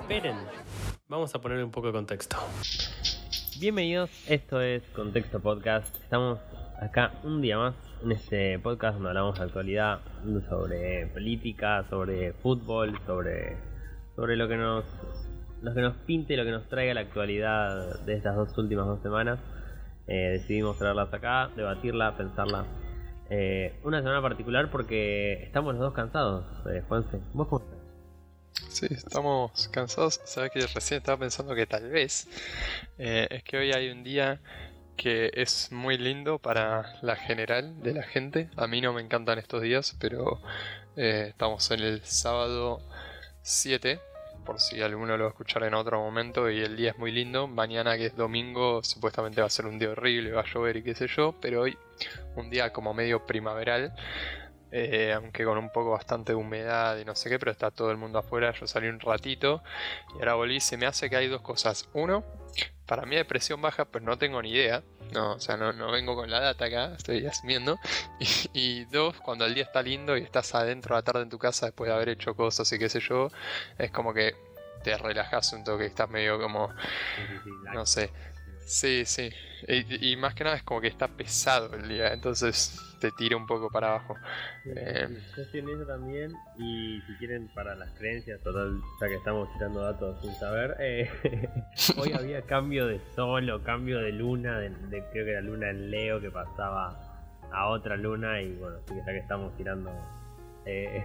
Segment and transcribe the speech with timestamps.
[0.00, 0.36] Esperen,
[1.08, 2.38] vamos a poner un poco de contexto.
[3.58, 5.94] Bienvenidos, esto es Contexto Podcast.
[5.96, 6.38] Estamos
[6.80, 10.00] acá un día más en este podcast donde hablamos de actualidad,
[10.48, 13.58] sobre política, sobre fútbol, sobre,
[14.16, 14.84] sobre lo que nos
[15.60, 19.02] lo que nos pinte, lo que nos traiga la actualidad de estas dos últimas dos
[19.02, 19.38] semanas.
[20.06, 22.64] Eh, decidimos traerlas acá, debatirla, pensarla.
[23.30, 27.20] Eh, una semana particular porque estamos los dos cansados, eh, Juanse.
[27.32, 27.80] ¿Vos cómo estás?
[28.68, 30.20] Sí, estamos cansados.
[30.24, 32.26] Sabes que recién estaba pensando que tal vez
[32.98, 34.40] eh, es que hoy hay un día
[34.96, 38.50] que es muy lindo para la general de la gente.
[38.56, 40.40] A mí no me encantan estos días, pero
[40.96, 42.80] eh, estamos en el sábado
[43.42, 44.00] 7
[44.44, 47.12] por si alguno lo va a escuchar en otro momento y el día es muy
[47.12, 47.46] lindo.
[47.46, 50.82] Mañana que es domingo supuestamente va a ser un día horrible, va a llover y
[50.82, 51.76] qué sé yo, pero hoy
[52.36, 53.94] un día como medio primaveral,
[54.72, 57.90] eh, aunque con un poco bastante de humedad y no sé qué, pero está todo
[57.90, 59.62] el mundo afuera, yo salí un ratito
[60.14, 61.88] y ahora volví, se me hace que hay dos cosas.
[61.92, 62.24] Uno,
[62.86, 64.82] para mí hay presión baja, pero no tengo ni idea.
[65.12, 67.78] No, o sea, no, no vengo con la data acá, estoy asumiendo.
[68.20, 71.30] Y, y, dos, cuando el día está lindo y estás adentro a la tarde en
[71.30, 73.28] tu casa después de haber hecho cosas y qué sé yo,
[73.78, 74.34] es como que
[74.82, 76.70] te relajas un toque, estás medio como,
[77.72, 78.10] no sé.
[78.66, 79.30] Sí, sí.
[79.68, 83.36] Y, y, más que nada es como que está pesado el día, entonces te tira
[83.36, 84.16] un poco para abajo.
[84.62, 89.08] Sí, eh, yo estoy en eso también y si quieren para las creencias, total, ya
[89.08, 91.10] que estamos tirando datos sin saber, eh,
[91.96, 95.70] hoy había cambio de sol o cambio de luna, de, de, creo que era luna
[95.70, 97.10] en Leo que pasaba
[97.52, 99.90] a otra luna y bueno, así que ya que estamos tirando
[100.66, 101.04] eh,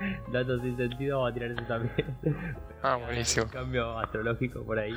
[0.32, 2.56] datos sin sentido, vamos a tirar eso también.
[2.82, 3.46] Ah, buenísimo.
[3.46, 4.94] Un cambio astrológico por ahí.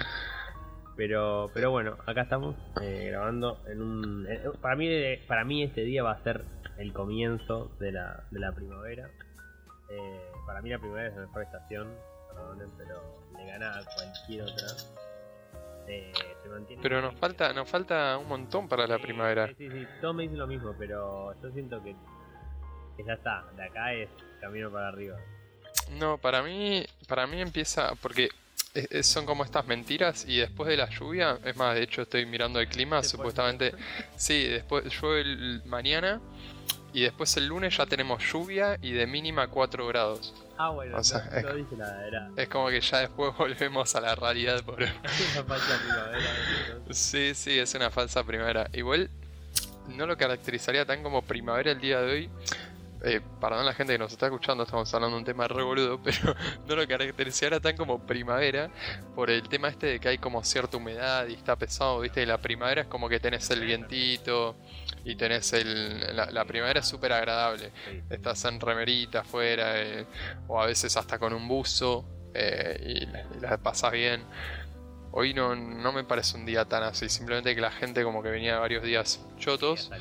[0.96, 4.28] Pero, pero bueno, acá estamos eh, grabando en un.
[4.30, 4.90] Eh, para mí,
[5.28, 6.46] para mí este día va a ser
[6.78, 9.10] el comienzo de la, de la primavera.
[9.90, 11.88] Eh, para mí la primavera es la mejor estación,
[12.28, 14.68] perdonen, pero le gana a cualquier otra.
[15.88, 19.48] Eh, se mantiene pero nos falta, nos falta un montón para la primavera.
[19.48, 21.96] Sí, sí, sí, todos me dicen lo mismo, pero yo siento que,
[22.96, 24.10] que ya está, de acá es
[24.40, 25.18] camino para arriba.
[26.00, 28.30] No, para mí, para mí empieza, porque
[28.74, 32.26] es, son como estas mentiras y después de la lluvia, es más, de hecho estoy
[32.26, 33.74] mirando el clima, supuestamente,
[34.16, 36.20] sí, después llueve el mañana
[36.94, 40.34] y después el lunes ya tenemos lluvia y de mínima 4 grados.
[40.58, 42.30] Ah, bueno, O sea, no, es- no dice nada, era.
[42.38, 44.64] Es como que ya después volvemos a la realidad.
[44.64, 44.76] Por...
[44.84, 44.92] una
[45.48, 46.30] falsa primavera.
[46.92, 48.70] Sí, sí, es una falsa primavera.
[48.74, 49.10] Igual
[49.88, 52.30] no lo caracterizaría tan como primavera el día de hoy.
[53.06, 56.00] Eh, perdón la gente que nos está escuchando, estamos hablando de un tema re boludo,
[56.04, 58.70] pero no lo caracterizaría tan como primavera
[59.14, 62.26] por el tema este de que hay como cierta humedad y está pesado, viste, y
[62.26, 64.56] la primavera es como que tenés el vientito
[65.04, 66.16] y tenés el...
[66.16, 67.72] La, primavera es súper agradable.
[68.10, 70.06] Estás en remerita afuera, eh,
[70.48, 74.24] o a veces hasta con un buzo, eh, y, la, la pasas bien.
[75.12, 78.30] Hoy no, no me parece un día tan así, simplemente que la gente como que
[78.30, 79.92] venía varios días chotos.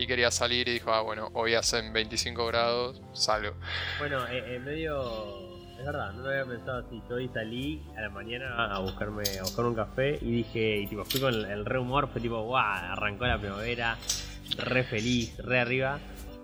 [0.00, 3.54] Y quería salir y dijo, ah bueno, hoy hacen 25 grados, salgo.
[3.98, 5.50] Bueno, eh, en medio.
[5.78, 7.02] Es verdad, no lo había pensado así.
[7.08, 10.86] Yo hoy salí a la mañana a buscarme a buscar un café y dije, y
[10.86, 13.98] tipo, fui con el, el re humor, fue tipo, guau, arrancó la primavera,
[14.56, 15.98] re feliz, re arriba.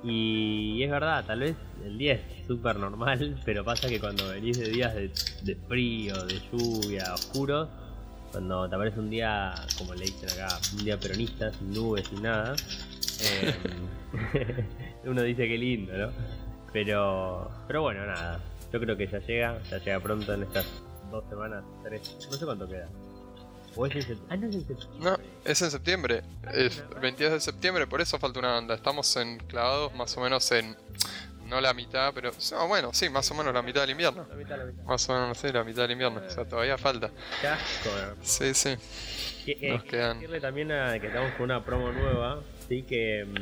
[0.04, 4.58] Y es verdad, tal vez el día es súper normal, pero pasa que cuando venís
[4.58, 5.10] de días de,
[5.42, 7.70] de frío, de lluvia, oscuros,
[8.36, 12.20] cuando te aparece un día, como le dicen acá, un día peronista, sin nubes, sin
[12.22, 12.54] nada,
[13.22, 13.54] eh,
[15.06, 16.10] uno dice que lindo, ¿no?
[16.70, 18.38] Pero, pero bueno, nada.
[18.70, 20.66] Yo creo que ya llega, ya llega pronto en estas
[21.10, 22.90] dos semanas, tres, no sé cuánto queda.
[23.74, 24.28] O es en septiembre.
[24.28, 24.98] Ah, no es en septiembre.
[25.00, 25.18] No,
[25.50, 28.74] es en septiembre, es 22 de septiembre, por eso falta una banda.
[28.74, 30.76] Estamos en clavados más o menos en,
[31.48, 34.26] no la mitad, pero, no, bueno, sí, más o menos la mitad del invierno.
[34.28, 34.82] La mitad, la mitad.
[34.84, 37.10] Más o menos, sí, la mitad del invierno, o sea, todavía falta.
[37.40, 38.14] Qué asco, ¿no?
[38.22, 38.74] Sí, sí.
[39.44, 43.24] Que, eh, Nos quedan- decirle también a que estamos con una promo nueva, sí que
[43.24, 43.36] mm,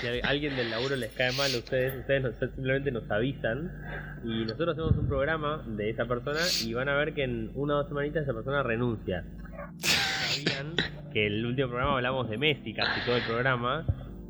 [0.00, 3.72] si a alguien del laburo les cae mal a ustedes, ustedes nos- simplemente nos avisan
[4.24, 7.74] y nosotros hacemos un programa de esa persona y van a ver que en una
[7.74, 9.24] o dos semanitas esa persona renuncia.
[9.78, 10.74] Sabían
[11.12, 13.86] que el último programa hablamos de Messi, casi todo el programa,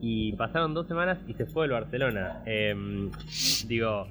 [0.07, 2.43] y pasaron dos semanas y se fue el Barcelona.
[2.45, 3.11] Em,
[3.67, 4.07] digo,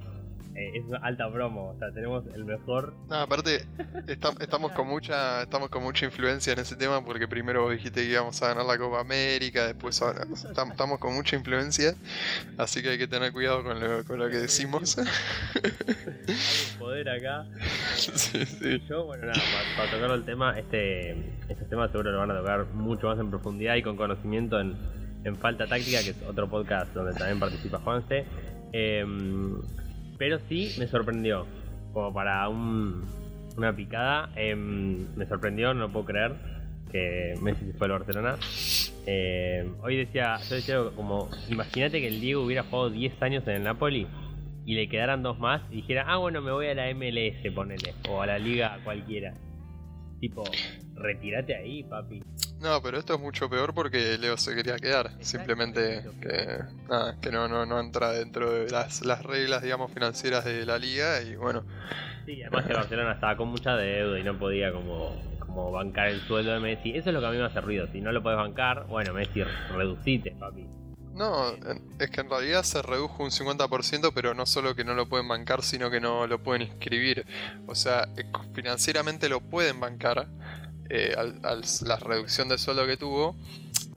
[0.56, 3.66] eh, es una alta promo, o sea, tenemos el mejor No, aparte,
[4.08, 8.02] estam- estamos con mucha estamos con mucha influencia en ese tema porque primero vos dijiste
[8.04, 11.36] que íbamos a ganar la Copa América, después ahora o sea, tam- estamos con mucha
[11.36, 11.96] influencia,
[12.58, 14.98] así que hay que tener cuidado con lo, con lo que decimos.
[14.98, 15.06] hay
[16.74, 17.46] un poder acá.
[17.96, 18.82] sí, sí.
[18.90, 19.40] Yo, bueno, nada,
[19.76, 21.12] para, para tocar el tema, este,
[21.50, 24.76] este tema seguro lo van a tocar mucho más en profundidad y con conocimiento en,
[25.24, 28.26] en Falta Táctica, que es otro podcast donde también participa Juanse.
[28.72, 29.62] Em,
[30.18, 31.46] pero sí me sorprendió.
[31.94, 33.02] Como para un,
[33.58, 34.32] una picada.
[34.36, 36.34] Em, me sorprendió, no puedo creer
[36.92, 38.38] que Messi se fue al Barcelona.
[39.06, 43.56] Em, hoy decía, yo decía como, imagínate que el Diego hubiera jugado 10 años en
[43.56, 44.08] el Napoli
[44.66, 47.94] y le quedaran dos más y dijera, ah, bueno, me voy a la MLS, ponele,
[48.10, 49.34] o a la liga cualquiera.
[50.20, 50.44] Tipo,
[50.96, 52.24] retírate ahí, papi.
[52.62, 55.12] No, pero esto es mucho peor porque Leo se quería quedar.
[55.20, 56.60] Simplemente que,
[56.90, 60.78] nada, que no, no, no entra dentro de las, las reglas, digamos, financieras de la
[60.78, 61.64] liga y bueno.
[62.26, 66.22] Sí, además que Barcelona estaba con mucha deuda y no podía como, como bancar el
[66.22, 66.96] sueldo de Messi.
[66.96, 67.88] Eso es lo que a mí me hace ruido.
[67.92, 69.44] Si no lo puedes bancar, bueno, Messi,
[69.76, 70.66] reducite, papi.
[71.14, 71.54] No,
[72.00, 75.28] es que en realidad se redujo un 50%, pero no solo que no lo pueden
[75.28, 77.26] bancar, sino que no lo pueden inscribir.
[77.68, 78.24] O sea, eh,
[78.54, 80.28] financieramente lo pueden bancar,
[80.96, 83.36] eh, al, la reducción de sueldo que tuvo,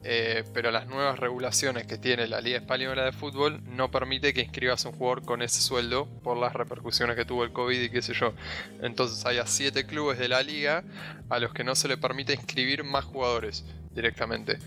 [0.03, 4.41] eh, pero las nuevas regulaciones que tiene la Liga Española de Fútbol no permite que
[4.41, 8.01] inscribas un jugador con ese sueldo por las repercusiones que tuvo el COVID y qué
[8.01, 8.33] sé yo.
[8.81, 10.83] Entonces hay a siete clubes de la liga
[11.29, 13.63] a los que no se le permite inscribir más jugadores
[13.93, 14.57] directamente.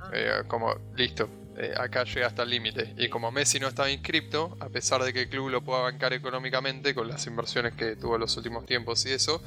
[0.00, 0.44] Ah.
[0.46, 2.94] como, listo, eh, acá llega hasta el límite.
[2.96, 6.12] Y como Messi no estaba inscripto, a pesar de que el club lo pueda bancar
[6.12, 9.42] económicamente con las inversiones que tuvo en los últimos tiempos y eso,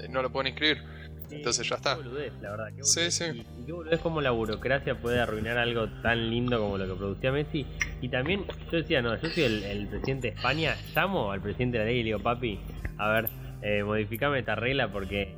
[0.00, 0.82] eh, no lo pueden inscribir.
[1.30, 1.96] Entonces ya está.
[1.96, 2.68] Boludez, la verdad.
[2.76, 3.24] Qué sí, sí.
[3.24, 7.32] Y, qué boludez como la burocracia puede arruinar algo tan lindo como lo que producía
[7.32, 7.66] Messi.
[8.00, 11.84] Y también, yo decía, no, yo soy el, presidente de España, llamo al presidente de
[11.84, 12.60] la ley y le digo, papi,
[12.98, 13.30] a ver,
[13.62, 15.34] eh, modificame esta regla porque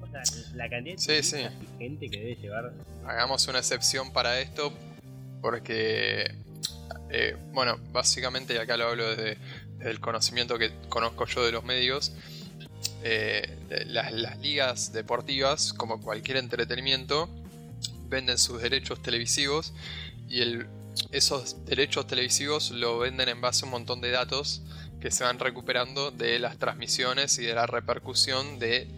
[0.00, 0.22] o sea,
[0.54, 2.72] la cantidad de gente que debe llevar.
[3.06, 4.72] Hagamos una excepción para esto
[5.40, 6.30] porque,
[7.10, 9.38] eh, bueno, básicamente, y acá lo hablo desde,
[9.80, 12.12] el conocimiento que conozco yo de los medios,
[13.02, 17.28] eh, las, ligas deportivas, como cualquier entretenimiento,
[18.08, 19.72] venden sus derechos televisivos
[20.28, 20.42] y
[21.10, 24.62] esos derechos televisivos lo venden en base a un montón de datos
[25.00, 28.88] que se van recuperando de las transmisiones y de la repercusión de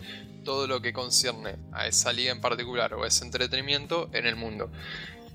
[0.45, 4.71] todo lo que concierne a esa liga en particular o ese entretenimiento en el mundo.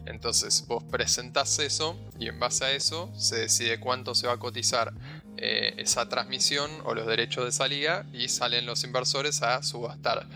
[0.09, 4.37] Entonces vos presentás eso y en base a eso se decide cuánto se va a
[4.37, 4.91] cotizar
[5.37, 10.27] eh, esa transmisión o los derechos de salida y salen los inversores a subastar.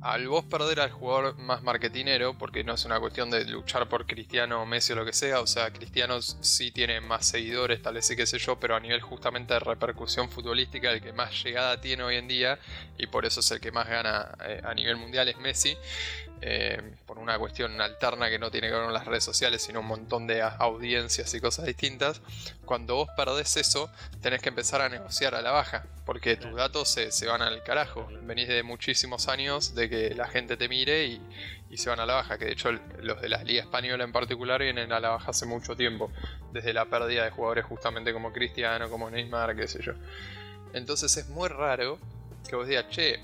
[0.00, 4.06] Al vos perder al jugador más marketinero, porque no es una cuestión de luchar por
[4.06, 8.06] Cristiano, Messi o lo que sea, o sea, Cristiano sí tiene más seguidores, tal vez
[8.06, 11.80] sí que sé yo, pero a nivel justamente de repercusión futbolística, el que más llegada
[11.80, 12.60] tiene hoy en día,
[12.96, 15.76] y por eso es el que más gana eh, a nivel mundial, es Messi.
[16.40, 19.80] Eh, por una cuestión alterna que no tiene que ver con las redes sociales, sino
[19.80, 22.20] un montón de audiencias y cosas distintas,
[22.64, 23.90] cuando vos perdés eso,
[24.20, 28.08] tenés que empezar a negociar a la baja, porque tus datos se, van al carajo.
[28.22, 31.20] Venís de muchísimos años de que la gente te mire y,
[31.76, 32.70] se van a la baja, que de hecho
[33.00, 36.10] los de la Liga Española en particular vienen a la baja hace mucho tiempo,
[36.52, 39.92] desde la pérdida de jugadores justamente como Cristiano, como Neymar, qué sé yo.
[40.72, 41.98] Entonces es muy raro
[42.48, 43.20] que vos digas, che,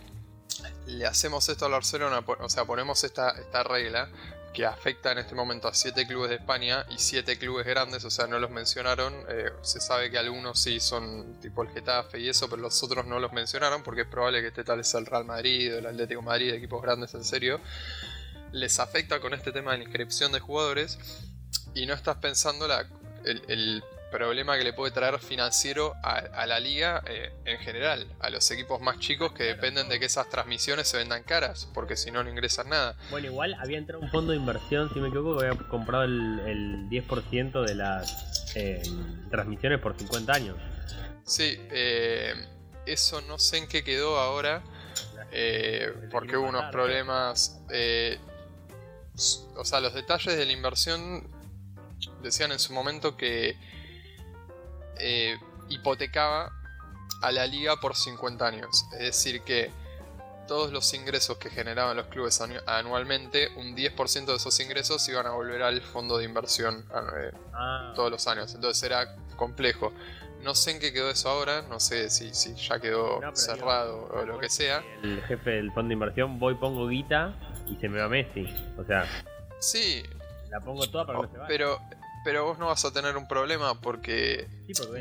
[0.87, 4.08] le hacemos esto al Barcelona, o sea, ponemos esta, esta regla
[4.55, 8.11] que afecta en este momento a 7 clubes de España y 7 clubes grandes, o
[8.11, 9.12] sea, no los mencionaron.
[9.28, 13.05] Eh, se sabe que algunos sí son tipo el Getafe y eso, pero los otros
[13.05, 16.22] no los mencionaron porque es probable que este tal es el Real Madrid el Atlético
[16.22, 17.61] Madrid, equipos grandes en serio.
[18.52, 20.99] Les afecta con este tema de la inscripción de jugadores
[21.75, 22.69] y no estás pensando
[23.25, 23.82] el
[24.14, 28.80] problema que le puede traer financiero a, la liga eh, en general, a los equipos
[28.80, 32.30] más chicos que dependen de que esas transmisiones se vendan caras, porque si no, no
[32.30, 32.97] ingresan nada.
[33.11, 36.88] Bueno, igual había entrado un fondo de inversión, si me equivoco, que había comprado el,
[36.88, 38.83] 10% de las eh,
[39.30, 40.56] transmisiones por 50 años.
[41.25, 42.35] Sí, eh,
[42.87, 44.62] eso no sé en qué quedó ahora,
[46.12, 47.61] porque hubo unos problemas.
[49.56, 51.28] o sea, los detalles de la inversión
[52.23, 53.56] decían en su momento que
[54.98, 56.52] eh, hipotecaba
[57.22, 58.86] a la liga por 50 años.
[58.92, 59.70] Es decir, que
[60.46, 65.30] todos los ingresos que generaban los clubes anualmente, un 10% de esos ingresos iban a
[65.30, 67.92] volver al fondo de inversión eh, ah.
[67.94, 68.54] todos los años.
[68.54, 69.92] Entonces era complejo.
[70.42, 74.26] No sé en qué quedó eso ahora, no sé si, si ya quedó cerrado o
[74.26, 74.84] lo que sea.
[75.02, 77.34] El jefe del fondo de inversión, voy, pongo guita
[77.66, 78.46] y se me va Messi.
[78.76, 79.06] O sea,
[79.60, 80.02] sí.
[80.50, 81.48] La pongo toda para que se vaya.
[81.48, 81.80] Pero
[82.25, 84.49] pero vos no vas a tener un problema porque,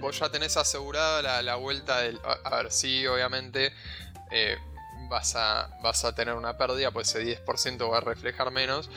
[0.01, 2.19] vos ya tenés asegurada la, vuelta del...
[2.43, 3.73] A, ver, sí, obviamente
[4.29, 4.57] eh,
[5.09, 8.89] vas, a, vas a tener una pérdida, pues ese 10% va a reflejar menos,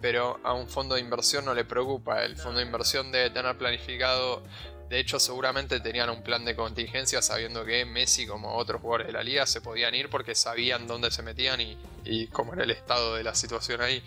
[0.00, 2.24] pero a un fondo de inversión no le preocupa.
[2.24, 4.42] El fondo de inversión debe tener planificado...
[4.88, 9.12] De hecho, seguramente tenían un plan de contingencia sabiendo que Messi, como otros jugadores de
[9.12, 12.70] la liga, se podían ir porque sabían dónde se metían y, y cómo era el
[12.70, 14.02] estado de la situación ahí.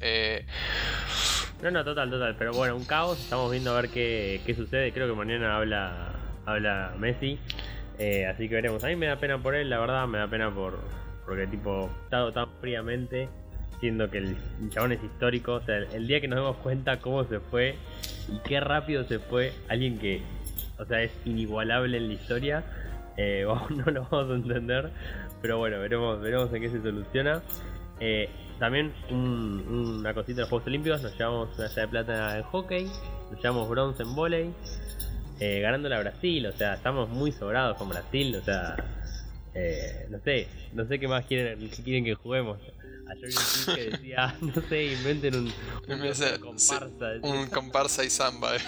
[0.00, 0.44] Eh,
[1.62, 2.34] No, no, total, total.
[2.38, 3.20] Pero bueno, un caos.
[3.20, 4.92] Estamos viendo a ver qué, qué sucede.
[4.92, 6.12] Creo que mañana habla,
[6.46, 7.38] habla Messi.
[7.98, 8.82] Eh, así que veremos.
[8.82, 10.06] A mí me da pena por él, la verdad.
[10.06, 10.78] Me da pena por
[11.26, 13.28] porque tipo, estado tan fríamente.
[13.78, 14.36] Siendo que el
[14.70, 15.54] chabón es histórico.
[15.54, 17.76] O sea, el, día que nos demos cuenta cómo se fue
[18.28, 20.20] y qué rápido se fue alguien que,
[20.78, 22.64] o sea, es inigualable en la historia.
[23.16, 24.90] Eh, no lo vamos a entender.
[25.40, 27.42] Pero bueno, veremos, veremos en qué se soluciona.
[28.00, 28.28] Eh,
[28.58, 32.90] también una cosita de los Juegos Olímpicos, nos llevamos medalla de plata en hockey,
[33.30, 34.50] nos llevamos bronce en volei,
[35.40, 38.76] eh, ganándole a Brasil, o sea, estamos muy sobrados con Brasil, o sea,
[39.54, 42.58] eh, no sé, no sé qué más quieren, quieren que juguemos.
[43.08, 43.34] Ayer vi
[43.68, 47.12] un que decía, no sé, inventen un, un, comparsa.
[47.22, 48.52] un comparsa y samba.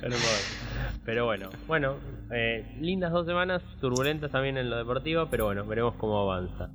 [1.04, 1.96] pero bueno, bueno,
[2.30, 6.70] eh, lindas dos semanas, turbulentas también en lo deportivo, pero bueno, veremos cómo avanza.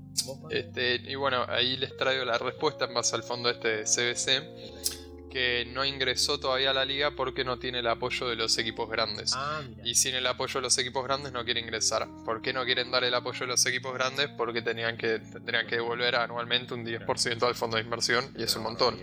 [0.50, 5.30] Este, y bueno, ahí les traigo la respuesta en base al fondo este de CBC,
[5.30, 8.90] que no ingresó todavía a la liga porque no tiene el apoyo de los equipos
[8.90, 9.34] grandes.
[9.36, 12.08] Ah, y sin el apoyo de los equipos grandes no quiere ingresar.
[12.26, 14.30] ¿Por qué no quieren dar el apoyo de los equipos grandes?
[14.36, 18.56] Porque tenían que, tendrían que devolver anualmente un 10% al fondo de inversión y es
[18.56, 19.00] un montón.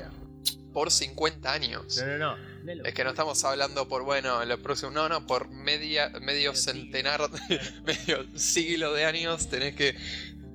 [0.72, 1.96] Por 50 años.
[1.98, 2.56] No, no, no.
[2.84, 4.92] Es que no estamos hablando por, bueno, en los próximos.
[4.92, 7.30] No, no, por media, medio centenar,
[7.84, 9.96] medio siglo de años tenés que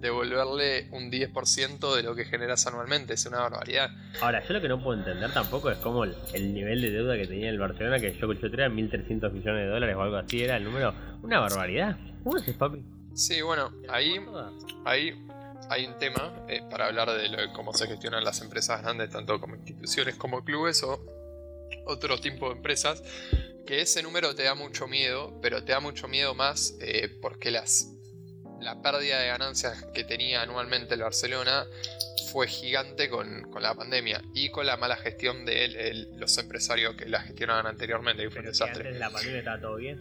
[0.01, 3.13] devolverle un 10% de lo que generas anualmente.
[3.13, 3.91] Es una barbaridad.
[4.21, 7.27] Ahora, yo lo que no puedo entender tampoco es cómo el, nivel de deuda que
[7.27, 10.57] tenía el Barcelona, que yo escuché era 1.300 millones de dólares o algo así, era
[10.57, 10.93] el número.
[11.21, 11.97] Una barbaridad.
[12.23, 12.83] ¿Cómo es, papi?
[13.13, 14.15] Sí, bueno, ahí,
[14.85, 15.13] ahí
[15.69, 19.55] hay un tema eh, para hablar de cómo se gestionan las empresas grandes, tanto como
[19.55, 21.05] instituciones como clubes o
[21.85, 23.03] otro tipo de empresas,
[23.65, 27.51] que ese número te da mucho miedo, pero te da mucho miedo más eh, porque
[27.51, 27.93] las,
[28.61, 31.65] la pérdida de ganancias que tenía anualmente el Barcelona
[32.31, 37.21] fue gigante con, la pandemia y con la mala gestión de los empresarios que la
[37.21, 38.29] gestionaban anteriormente.
[38.29, 39.99] fue Antes de la pandemia estaba todo bien.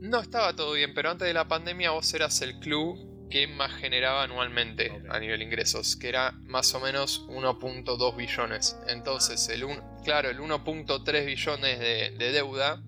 [0.00, 3.72] No estaba todo bien, pero antes de la pandemia vos eras el club que más
[3.72, 8.76] generaba anualmente a nivel ingresos, que era más o menos 1.2 billones.
[8.88, 12.82] Entonces, el un, claro, el 1.3 billones de, deuda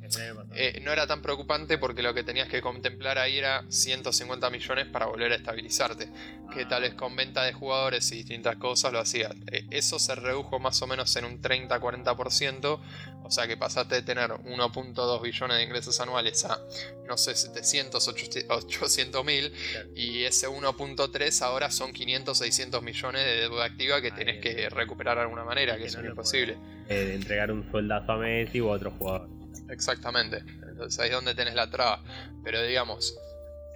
[0.55, 4.87] eh, no era tan preocupante porque lo que tenías que contemplar ahí era 150 millones
[4.87, 6.11] para volver a estabilizarte,
[6.53, 6.69] que ah.
[6.69, 9.35] tal vez con venta de jugadores y distintas cosas lo hacía.
[9.51, 12.81] Eh, eso se redujo más o menos en un 30-40%,
[13.25, 16.61] o sea que pasaste de tener 1.2 billones de ingresos anuales a,
[17.07, 18.07] no sé, 700,
[18.49, 19.53] 800 mil,
[19.95, 25.17] y ese 1.3 ahora son 500, 600 millones de deuda activa que tenés que recuperar
[25.17, 26.57] de alguna manera, que, es imposible.
[26.89, 29.29] Eh, entregar un sueldazo a Messi u otro jugador.
[29.71, 30.39] Exactamente,
[30.69, 32.03] entonces ahí es donde tenés la traba.
[32.43, 33.17] Pero digamos,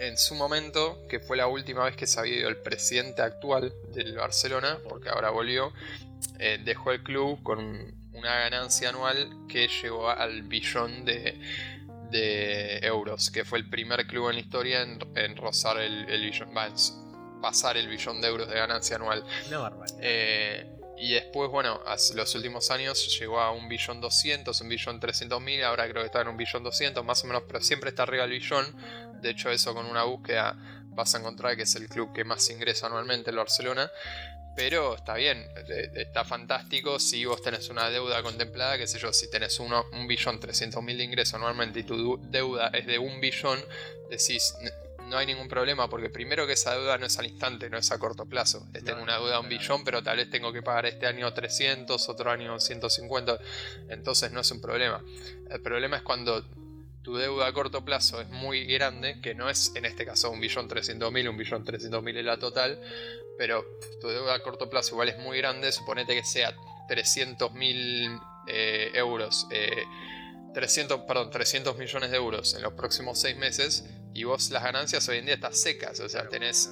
[0.00, 3.72] en su momento, que fue la última vez que se había ido el presidente actual
[3.94, 5.72] del Barcelona, porque ahora volvió,
[6.40, 7.58] eh, dejó el club con
[8.12, 11.38] una ganancia anual que llegó al billón de,
[12.12, 16.50] euros, que fue el primer club en la historia en, rozar el, billón,
[17.40, 19.24] pasar el billón de euros de ganancia anual.
[19.50, 19.98] Barbaridad.
[20.00, 24.98] Eh, y después, bueno, hace los últimos años llegó a un billón 200, un billón
[24.98, 27.90] 300 mil, ahora creo que está en un billón 200, más o menos, pero siempre
[27.90, 28.66] está arriba del billón.
[29.20, 30.56] De hecho, eso con una búsqueda
[30.88, 33.88] vas a encontrar que es el club que más ingresa anualmente el Barcelona.
[34.58, 35.46] Pero está bien,
[35.94, 40.08] está fantástico si vos tenés una deuda contemplada, qué sé yo, si tenés uno, un
[40.08, 43.60] billón 300 mil de ingreso anualmente y tu deuda es de un billón,
[44.10, 44.56] decís,
[45.06, 47.92] no hay ningún problema, porque primero que esa deuda no es al instante, no es
[47.92, 48.66] a corto plazo.
[48.72, 52.08] tengo una deuda de un billón, pero tal vez tengo que pagar este año 300,
[52.08, 53.38] otro año 150,
[53.90, 55.00] entonces no es un problema.
[55.52, 56.44] El problema es cuando
[57.08, 60.40] tu deuda a corto plazo es muy grande, que no es en este caso un
[60.40, 62.78] billón 300 mil, un billón 300 mil es la total,
[63.38, 63.64] pero
[63.98, 66.54] tu deuda a corto plazo igual es muy grande, suponete que sea
[66.86, 68.10] 300 mil
[68.46, 69.48] eh, euros.
[70.52, 74.62] 300, eh, perdón, 300 millones de euros en los próximos 6 meses, y vos las
[74.62, 76.70] ganancias hoy en día están secas, o sea, tenés,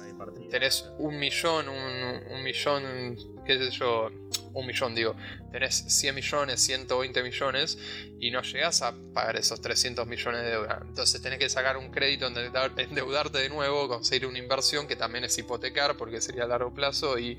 [0.51, 4.11] tenés un millón, un, un millón, qué sé yo,
[4.53, 5.15] un millón, digo,
[5.51, 7.77] tenés 100 millones, 120 millones
[8.19, 10.79] y no llegas a pagar esos 300 millones de deuda.
[10.87, 15.37] Entonces tenés que sacar un crédito, endeudarte de nuevo, conseguir una inversión que también es
[15.37, 17.37] hipotecar porque sería a largo plazo y,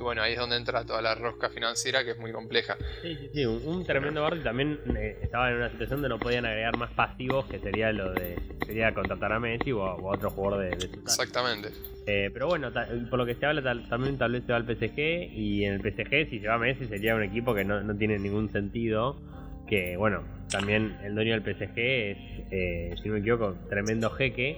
[0.00, 2.76] bueno, ahí es donde entra toda la rosca financiera que es muy compleja.
[3.02, 6.18] Sí, sí, sí, un, tremendo barrio y también eh, estaba en una situación donde no
[6.18, 8.36] podían agregar más pasivos que sería lo de
[8.66, 11.70] sería contratar a Messi o a, otro jugador de, de Exactamente.
[12.10, 12.72] Eh, pero bueno,
[13.10, 14.98] por lo que se habla, también tal vez se va al PSG.
[14.98, 18.50] Y en el PSG, si se va Messi, sería un equipo que no, tiene ningún
[18.50, 19.20] sentido.
[19.66, 22.16] Que bueno, también el dueño del PSG es,
[22.50, 24.56] eh, si no me equivoco, tremendo jeque.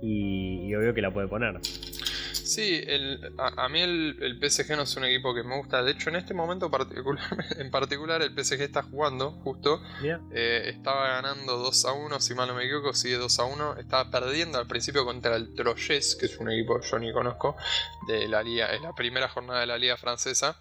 [0.00, 1.56] Y, obvio que la puede poner.
[2.48, 5.82] Sí, el, a, mí el, el, PSG no es un equipo que me gusta.
[5.82, 7.22] De hecho, en este momento particular,
[7.58, 9.82] en particular, el PSG está jugando, justo.
[10.32, 13.76] Eh, estaba ganando 2 a 1, si mal no me equivoco, sigue 2 a 1.
[13.76, 17.54] Estaba perdiendo al principio contra el Troyes, que es un equipo que yo ni conozco,
[18.06, 20.58] de la liga, es la primera jornada de la liga francesa.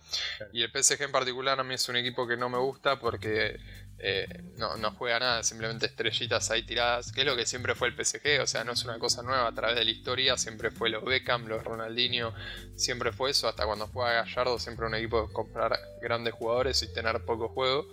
[0.52, 3.62] Y el PSG en particular a mí es un equipo que no me gusta porque
[4.00, 7.88] eh, no, no, juega nada, simplemente estrellitas ahí tiradas, que es lo que siempre fue
[7.88, 10.70] el PSG, o sea, no es una cosa nueva a través de la historia, siempre
[10.70, 12.34] fue los Beckham, los Ronaldinho,
[12.76, 16.94] siempre fue eso, hasta cuando juega Gallardo, siempre un equipo de comprar grandes jugadores y
[16.94, 17.88] tener poco juego.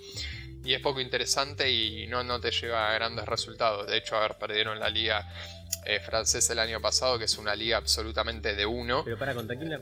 [0.63, 3.87] Y es poco interesante y no, no te lleva a grandes resultados.
[3.87, 5.31] De hecho, a ver, perdieron la liga
[5.85, 9.05] eh, francesa el año pasado, que es una liga absolutamente de uno.
[9.05, 9.79] Pero para contar quién la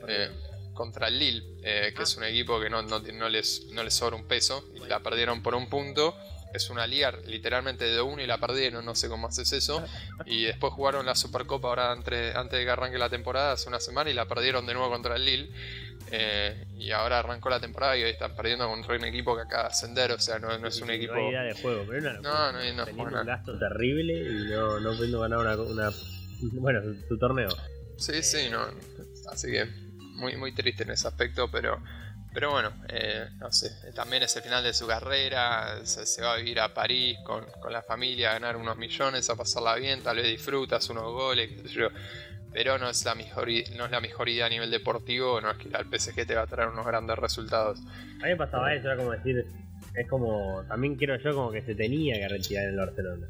[0.75, 3.95] contra el Lille, eh, que es un equipo que no, no, no, les, no les
[3.95, 6.17] sobra un peso, y la perdieron por un punto.
[6.55, 9.83] Es una liga literalmente de uno y la perdieron, no sé cómo haces eso.
[10.26, 13.81] Y después jugaron la Supercopa ahora antes, antes de que arranque la temporada, hace una
[13.81, 15.50] semana, y la perdieron de nuevo contra el Lille.
[16.14, 19.62] Eh, y ahora arrancó la temporada y hoy están perdiendo contra un equipo que acaba
[19.62, 21.14] de ascender, o sea, no, no es un equipo.
[21.14, 24.95] No idea de juego, pero no, no, no, no un gasto terrible y no, no
[24.95, 25.91] pudiendo ganar una, una,
[26.61, 27.49] bueno, su, torneo.
[27.97, 28.67] Sí, sí, no.
[29.31, 29.67] Así que
[30.23, 31.79] muy, muy triste en ese aspecto, pero,
[32.33, 36.37] pero bueno, eh, no sé, también es el final de su carrera, se, va a
[36.37, 40.26] vivir a París con, la familia, a ganar unos millones, a pasarla bien, tal vez
[40.26, 41.50] disfrutas unos goles,
[42.52, 45.59] pero no es la mejor no es la mejor idea a nivel deportivo, no es
[45.59, 47.81] que al PSG te va a traer unos grandes resultados.
[48.23, 49.45] A mí pasaba eso, era como decir,
[49.95, 53.26] es como, también quiero yo como que se tenía que retirar en el Barcelona.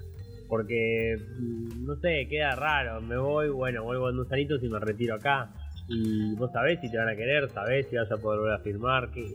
[0.49, 4.78] Porque, mm, no sé, queda raro, me voy, bueno, vuelvo en dos anitos y me
[4.78, 5.50] retiro acá
[5.88, 8.58] y vos sabés si te van a querer, sabés si vas a poder volver a
[8.60, 9.34] firmar, que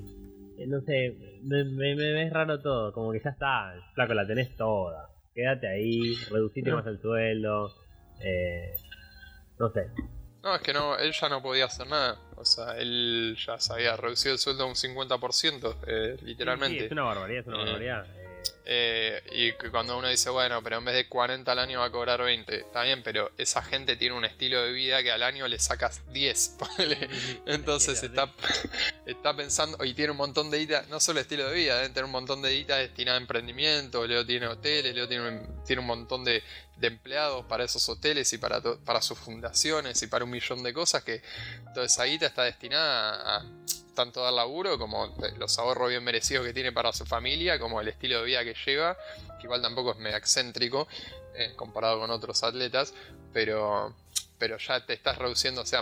[0.58, 4.56] eh, no sé, me, me, ves raro todo, como que ya está, flaco, la tenés
[4.56, 7.72] toda, quédate ahí, reducite más el sueldo,
[8.22, 8.76] eh,
[9.60, 9.88] no sé.
[10.44, 13.74] No, es que no, él ya no podía hacer nada, o sea, él ya se
[13.74, 16.86] había reducido el sueldo a un 50%, eh, literalmente.
[16.86, 18.06] es una barbaridad, es una barbaridad.
[18.70, 21.90] Eh, y cuando uno dice, bueno, pero en vez de 40 al año va a
[21.90, 25.48] cobrar 20, está bien, pero esa gente tiene un estilo de vida que al año
[25.48, 26.58] le sacas 10.
[27.46, 28.30] Entonces está,
[29.06, 32.04] está pensando, y tiene un montón de guita, no solo estilo de vida, deben tener
[32.04, 35.88] un montón de guita destinada a emprendimiento, Leo tiene hoteles, Leo tiene un, tiene un
[35.88, 36.44] montón de,
[36.76, 40.74] de empleados para esos hoteles y para, para sus fundaciones y para un millón de
[40.74, 41.22] cosas que
[41.74, 43.46] toda esa guita está destinada a
[43.98, 47.88] tanto dar laburo como los ahorros bien merecidos que tiene para su familia, como el
[47.88, 48.96] estilo de vida que lleva,
[49.40, 50.88] que igual tampoco es mega excéntrico
[51.34, 52.94] eh, comparado con otros atletas,
[53.34, 53.96] pero,
[54.38, 55.82] pero ya te estás reduciendo, o sea,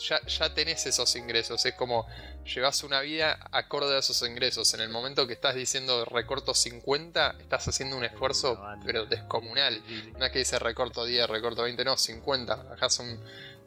[0.00, 2.08] ya, ya, tenés esos ingresos, es como
[2.44, 4.74] llevas una vida acorde a esos ingresos.
[4.74, 9.80] En el momento que estás diciendo recorto 50, estás haciendo un esfuerzo pero descomunal.
[10.18, 12.56] No es que dice recorto 10, recorto 20, no, 50.
[12.56, 13.20] Bajas un,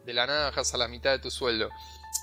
[0.04, 1.70] de la nada bajas a la mitad de tu sueldo.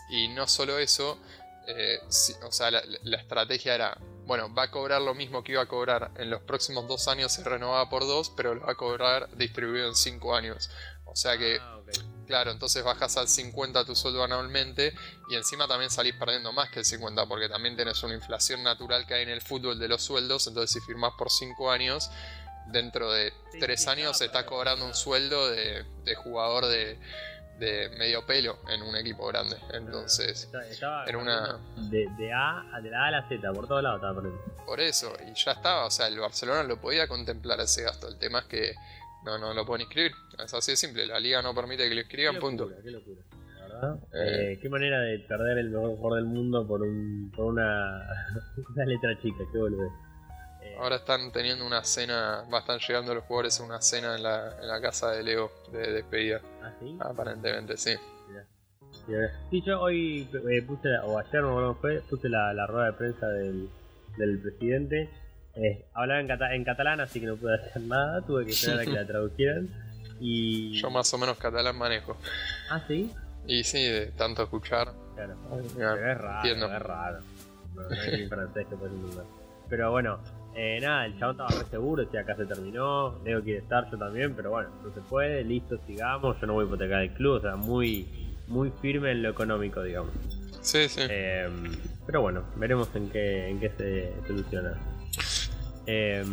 [0.09, 1.19] Y no solo eso,
[1.65, 1.99] eh,
[2.43, 6.11] o sea, la, estrategia era, bueno, va a cobrar lo mismo que iba a cobrar
[6.17, 9.87] en los próximos dos años, se renovaba por dos, pero lo va a cobrar distribuido
[9.87, 10.69] en cinco años.
[11.05, 11.79] O sea que, ah,
[12.27, 14.93] claro, entonces bajas al 50 tu sueldo anualmente
[15.29, 19.05] y encima también salís perdiendo más que el 50 porque también tenés una inflación natural
[19.07, 22.09] que hay en el fútbol de los sueldos, entonces si firmás por cinco años,
[22.67, 26.99] dentro de tres años se está cobrando un sueldo de jugador de
[27.63, 29.55] de medio pelo en un equipo grande.
[29.73, 30.49] Entonces,
[31.07, 31.59] en una.
[31.89, 34.21] De, de, A, de la A a la Z, por todos lados estaba
[34.65, 38.07] Por eso, y ya estaba, o sea, el Barcelona lo podía contemplar ese gasto.
[38.07, 38.75] El tema es que
[39.23, 40.11] no, no lo pueden inscribir.
[40.43, 42.69] Es así de simple, la liga no permite que lo inscriban, punto.
[42.83, 43.21] Qué locura.
[43.61, 43.97] ¿verdad?
[44.13, 48.07] Eh, qué manera de perder el mejor jugador del mundo por, un, por una,
[48.75, 49.89] una letra chica, qué volver.
[50.79, 54.57] Ahora están teniendo una cena, va, están llegando los jugadores a una cena en la,
[54.59, 56.41] en la casa de Leo de despedida.
[56.61, 56.97] ¿Ah, sí?
[56.99, 57.95] Aparentemente, sí.
[59.49, 63.27] Sí, yo hoy eh, puse, o ayer no fue, puse la, la, rueda de prensa
[63.27, 63.69] del,
[64.17, 65.09] del presidente.
[65.55, 68.85] Eh, hablaba en, en, catalán, así que no pude hacer nada, tuve que esperar a
[68.85, 69.69] que la tradujeran.
[70.19, 70.79] Y...
[70.79, 72.17] Yo más o menos catalán manejo.
[72.69, 73.11] ¿Ah, sí?
[73.45, 74.93] Y sí, de tanto escuchar.
[75.15, 77.19] Claro, es raro, es raro.
[77.75, 78.93] No, hay francés que puede
[79.69, 80.19] Pero bueno,
[80.55, 83.97] eh, nada, el chabón estaba re seguro, decía acá se terminó, Leo quiere estar, yo
[83.97, 87.37] también, pero bueno, no se puede, listo, sigamos, yo no voy a hipotecar el club,
[87.37, 88.07] o sea, muy,
[88.47, 90.11] muy firme en lo económico, digamos.
[90.61, 91.01] Sí, sí.
[91.09, 91.49] Eh,
[92.05, 94.73] pero bueno, veremos en qué, en qué se soluciona.
[95.85, 96.23] Eh,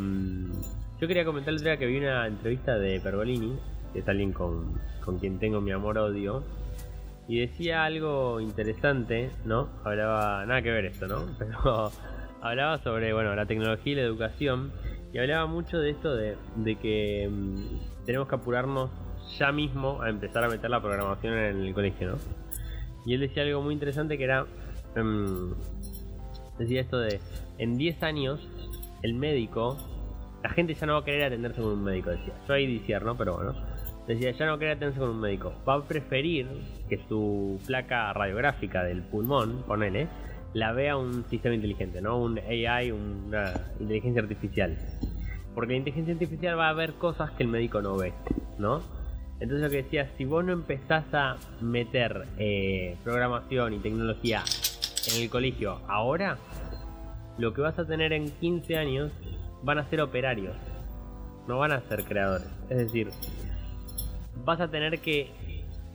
[1.01, 3.59] yo quería comentar el día que vi una entrevista de Pergolini,
[3.93, 6.45] que es alguien con, con quien tengo mi amor-odio,
[7.27, 9.69] y decía algo interesante, ¿no?
[9.85, 11.25] Hablaba, nada que ver esto, ¿no?
[11.39, 11.91] Pero
[12.43, 14.73] hablaba sobre bueno, la tecnología y la educación
[15.13, 16.37] y hablaba mucho de esto de,
[16.81, 18.91] que mm, tenemos que apurarnos
[19.39, 22.17] ya mismo a empezar a meter la programación en el colegio, ¿no?
[23.07, 24.47] Y él decía algo muy interesante que era,
[24.95, 25.55] em,
[26.59, 27.21] decía esto de,
[27.59, 28.49] en 10 años,
[29.03, 29.79] el médico,
[30.43, 32.35] la gente ya no va a querer atenderse con un médico, decía.
[32.47, 33.17] Yo ahí decía, ¿no?
[33.17, 33.55] Pero bueno,
[34.07, 35.53] decía, ya no va atenderse con un médico.
[35.69, 36.47] Va a preferir
[36.89, 40.09] que su placa radiográfica del pulmón, ponele,
[40.53, 42.19] la vea un sistema inteligente, ¿no?
[42.19, 44.77] Un AI, una inteligencia artificial.
[45.55, 48.13] Porque la inteligencia artificial va a ver cosas que el médico no ve,
[48.59, 48.83] ¿no?
[49.41, 54.43] Entonces lo que decía, si vos no empezás a meter eh, programación y tecnología
[55.09, 56.37] en el colegio ahora,
[57.39, 59.11] lo que vas a tener en 15 años
[59.63, 60.57] van a ser operarios,
[61.49, 62.49] no van a ser creadores.
[62.69, 63.09] Es decir,
[64.45, 65.31] vas a tener que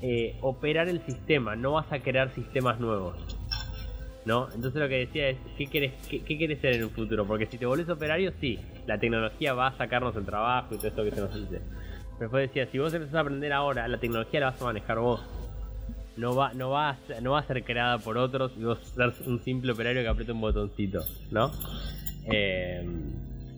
[0.02, 3.35] eh, operar el sistema, no vas a crear sistemas nuevos.
[4.26, 4.48] ¿No?
[4.56, 7.26] Entonces lo que decía es, ¿qué quieres, qué, qué ser en un futuro?
[7.26, 10.88] Porque si te volvés operario, sí, la tecnología va a sacarnos el trabajo y todo
[10.88, 11.62] esto que se nos dice.
[12.18, 15.00] Pero después decía, si vos empezás a aprender ahora, la tecnología la vas a manejar
[15.00, 15.22] vos.
[16.18, 19.14] No va, no va, a, no va a ser creada por otros y vos ser
[19.28, 21.52] un simple operario que aprieta un botoncito, ¿no?
[22.32, 22.84] Eh,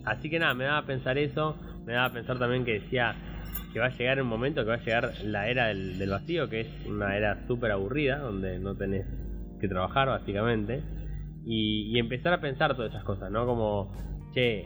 [0.05, 3.15] así que nada, me daba a pensar eso, me daba a pensar también que decía
[3.71, 6.49] que va a llegar un momento que va a llegar la era del, del vacío,
[6.49, 9.05] que es una era súper aburrida, donde no tenés
[9.59, 10.81] que trabajar básicamente,
[11.45, 13.45] y, empezar a pensar todas esas cosas, ¿no?
[13.45, 13.91] Como,
[14.33, 14.65] che,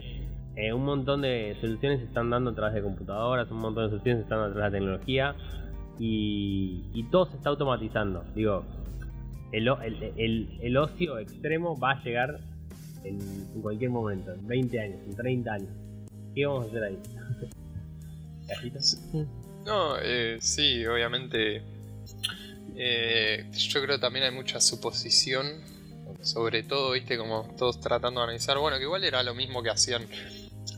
[0.55, 3.89] eh, un montón de soluciones se están dando a través de computadoras, un montón de
[3.91, 5.35] soluciones se están dando a través de la tecnología,
[5.99, 8.23] y, todo se está automatizando.
[8.33, 8.65] Digo,
[9.51, 9.67] el,
[10.61, 12.39] el, ocio extremo va a llegar
[13.03, 13.19] en,
[13.61, 15.69] cualquier momento, en 20 años, en 30 años.
[16.33, 16.99] ¿Qué vamos a hacer ahí?
[19.63, 21.61] No, eh, sí, obviamente
[22.75, 25.61] eh, yo creo que también hay mucha suposición,
[26.21, 29.69] sobre todo, viste, como todos tratando de analizar, bueno, que igual era lo mismo que
[29.69, 30.07] hacían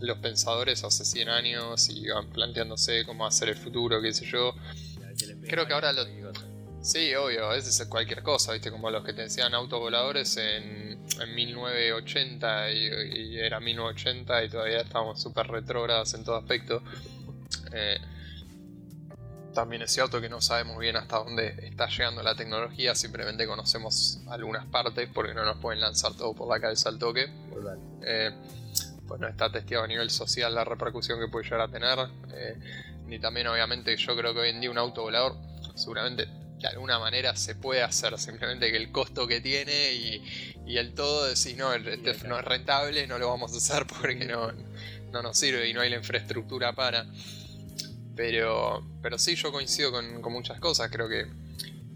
[0.02, 4.54] los pensadores hace 100 años y iban planteándose cómo hacer el futuro, qué sé yo.
[5.48, 6.04] Creo que ahora lo...
[6.82, 11.02] Sí, obvio, a veces es cualquier cosa, viste, como los que te decían autovoladores en,
[11.22, 16.84] en 1980 y, era 1980 y todavía estábamos súper retrógrados en todo aspecto.
[17.72, 17.98] Eh,
[19.54, 24.20] también es cierto que no sabemos bien hasta dónde está llegando la tecnología, simplemente conocemos
[24.28, 27.28] algunas partes porque no nos pueden lanzar todo por la cabeza al toque.
[28.06, 28.32] Eh,
[29.08, 32.00] pues no está testeado a nivel social la repercusión que puede llegar a tener.
[32.34, 32.56] Eh,
[33.08, 35.36] ni también obviamente yo creo que hoy en día un auto volador
[35.76, 36.28] seguramente
[36.60, 41.26] de alguna manera se puede hacer, simplemente que el costo que tiene y, el todo
[41.26, 44.52] decís no, este no es rentable, no lo vamos a hacer porque no,
[45.12, 47.06] no nos sirve y no hay la infraestructura para.
[48.16, 50.90] Pero, pero sí, yo coincido con, con muchas cosas.
[50.92, 51.26] Creo que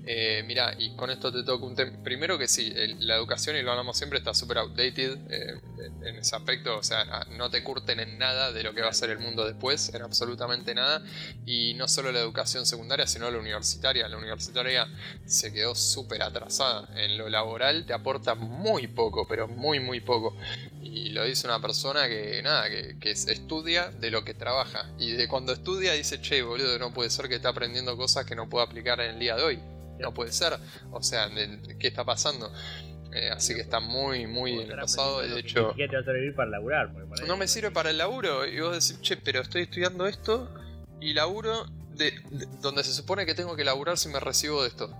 [0.10, 1.91] eh, mira, y con esto te toco un tema.
[2.02, 5.60] Primero que sí, la educación, y lo hablamos siempre, está súper outdated eh,
[6.06, 6.78] en ese aspecto.
[6.78, 9.46] O sea, no te curten en nada de lo que va a ser el mundo
[9.46, 11.04] después, en absolutamente nada.
[11.46, 14.08] Y no solo la educación secundaria, sino la universitaria.
[14.08, 14.88] La universitaria
[15.26, 16.88] se quedó súper atrasada.
[16.96, 20.38] En lo laboral te aporta muy poco, pero muy, muy poco.
[20.82, 24.89] Y lo dice una persona que, nada, que, que estudia de lo que trabaja.
[25.00, 28.38] Y de cuando estudia dice, che, boludo, no puede ser que esté aprendiendo cosas que
[28.38, 29.60] no puedo aplicar en el día de hoy
[29.99, 30.57] no puede ser.
[30.91, 31.29] O sea,
[31.79, 32.51] ¿qué está pasando?
[33.13, 35.19] Eh, así que está muy, muy en el pasado.
[35.19, 36.91] De hecho, te va a servir para laburar.
[37.27, 38.45] no me sirve para el laburo.
[38.45, 40.53] Y vos decís, che, pero estoy estudiando esto
[40.99, 42.13] y laburo de,
[42.62, 44.91] donde se supone que tengo que laburar si me recibo de esto.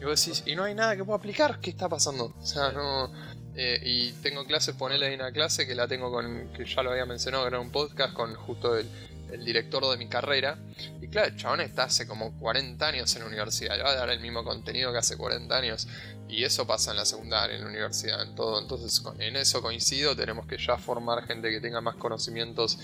[0.00, 1.60] Y vos decís, y no hay nada que pueda aplicar.
[1.60, 2.34] ¿Qué está pasando?
[2.40, 3.12] O sea, no.
[3.54, 6.92] Eh, y tengo clases, ponele ahí una clase que la tengo con, que ya lo
[6.92, 8.86] había mencionado, era un podcast con justo el,
[9.32, 10.58] el director de mi carrera.
[11.00, 13.94] Y claro, el chabón está hace como 40 años en la universidad, le va a
[13.94, 15.88] dar el mismo contenido que hace 40 años.
[16.28, 18.60] Y eso pasa en la secundaria, en la universidad, en todo.
[18.60, 22.78] Entonces, en eso coincido, tenemos que ya formar gente que tenga más conocimientos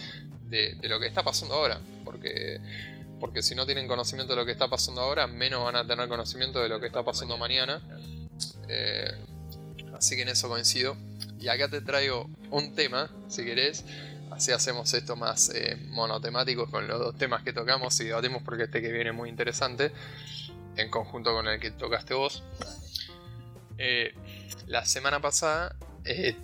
[0.48, 1.78] de, lo que está pasando ahora.
[2.04, 2.60] Porque,
[3.20, 6.08] porque si no tienen conocimiento de lo que está pasando ahora, menos van a tener
[6.08, 7.82] conocimiento de lo que está pasando mañana.
[8.68, 9.12] Eh,
[9.94, 10.96] así que en eso coincido.
[11.38, 13.84] Y acá te traigo un tema, si querés,
[14.34, 18.64] Así hacemos esto más eh, monotemático con los dos temas que tocamos y debatimos porque
[18.64, 19.92] este que viene es muy interesante,
[20.76, 22.42] en conjunto con el que tocaste vos.
[23.78, 24.12] Eh,
[24.66, 26.34] la semana pasada, eh,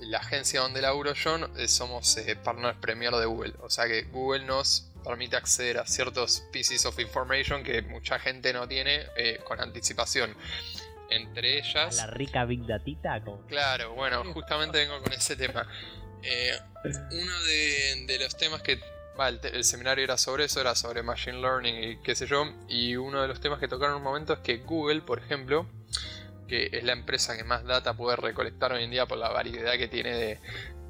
[0.00, 3.54] la agencia donde laburo yo somos partners premier de Google.
[3.60, 8.52] O sea que Google nos permite acceder a ciertos pieces of information que mucha gente
[8.52, 9.06] no tiene
[9.44, 10.34] con anticipación.
[11.08, 11.96] Entre ellas.
[11.96, 13.20] La rica Big Datita.
[13.48, 15.66] Claro, bueno, justamente vengo con ese tema.
[16.22, 17.42] Eh, uno
[18.06, 18.80] de, los temas que.
[19.52, 22.44] el, seminario era sobre eso, era sobre Machine Learning y qué sé yo.
[22.68, 25.66] Y uno de los temas que tocaron en un momento es que Google, por ejemplo,
[26.48, 29.74] que es la empresa que más data puede recolectar hoy en día por la variedad
[29.74, 30.38] que tiene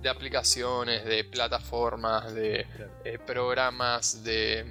[0.02, 2.66] de, aplicaciones, de plataformas, de
[3.04, 4.64] eh, programas, de,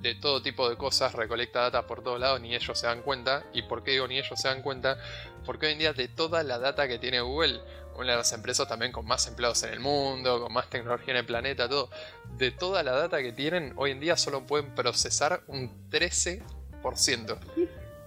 [0.00, 3.44] de todo tipo de cosas, recolecta data por todos lados, ni ellos se dan cuenta.
[3.52, 4.98] ¿Y por qué digo ni ellos se dan cuenta?
[5.44, 7.60] Porque hoy en día de toda la data que tiene Google,
[7.96, 11.18] una de las empresas también con más empleados en el mundo, con más tecnología en
[11.18, 11.90] el planeta, todo,
[12.36, 17.38] de toda la data que tienen, hoy en día solo pueden procesar un 13%.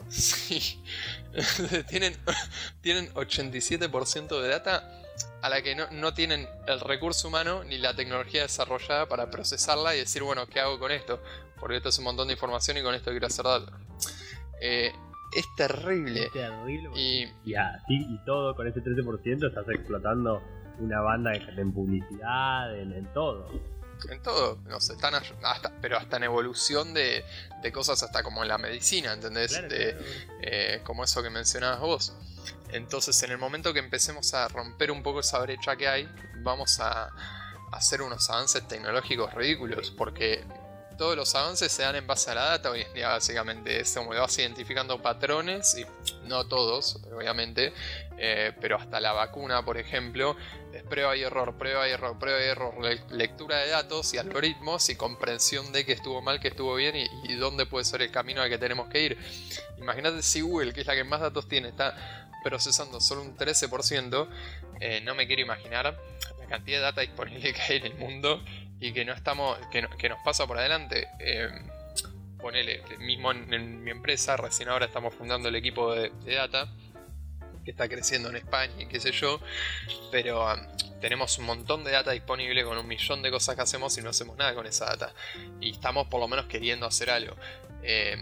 [0.10, 0.84] Sí,
[1.89, 2.17] tienen,
[2.82, 5.04] tienen 87% de data
[5.41, 10.00] a la que no, tienen el recurso humano ni la tecnología desarrollada para procesarla y
[10.00, 11.22] decir, bueno, ¿qué hago con esto?
[11.60, 13.69] Porque esto es un montón de información y con esto quiero hacer datos.
[14.62, 14.93] Eh,
[15.36, 16.26] es terrible.
[16.26, 16.89] Es terrible.
[16.96, 20.41] Y, y, así y todo, con ese 13% estás explotando
[20.80, 23.48] una banda en publicidad, en, todo.
[24.10, 27.24] En todo, no sé, están hasta, pero hasta en evolución de,
[27.74, 29.62] cosas hasta como en la medicina, ¿entendés?
[30.41, 32.17] Eh, como eso que mencionabas vos.
[32.72, 36.10] Entonces, en el momento que empecemos a romper un poco esa brecha que hay,
[36.41, 37.10] vamos a
[37.72, 40.43] hacer unos avances tecnológicos ridículos, porque
[40.97, 43.79] todos los avances se dan en base a la data hoy en día, básicamente.
[43.79, 45.86] Es como vas identificando patrones, y
[46.27, 47.73] no todos, obviamente,
[48.17, 50.36] eh, pero hasta la vacuna, por ejemplo,
[50.73, 52.73] es prueba y error, prueba y error, prueba y error,
[53.12, 57.36] lectura de datos y algoritmos y comprensión de que estuvo mal, que estuvo bien y,
[57.36, 59.17] dónde puede ser el camino al que tenemos que ir.
[59.77, 64.27] Imagínate si Google, que es la que más datos tiene, está procesando solo un 13%,
[64.79, 65.97] eh, no me quiero imaginar
[66.39, 68.43] la cantidad de data disponible que hay en el mundo
[68.84, 71.08] y que no estamos, que, nos pasa por adelante.
[71.19, 71.50] Eh,
[72.38, 76.67] ponele, mismo en, mi empresa, recién ahora estamos fundando el equipo de, data
[77.63, 79.39] que está creciendo en España y qué sé yo,
[80.12, 80.60] pero um,
[81.00, 84.10] tenemos un montón de data disponible con un millón de cosas que hacemos y no
[84.10, 85.13] hacemos nada con esa data.
[85.62, 87.38] Y estamos por lo menos queriendo hacer algo.
[87.84, 88.17] Eh,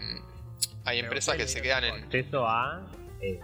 [0.84, 2.04] hay empresas que se quedan en...
[2.04, 2.86] Acceso a
[3.20, 3.40] eh,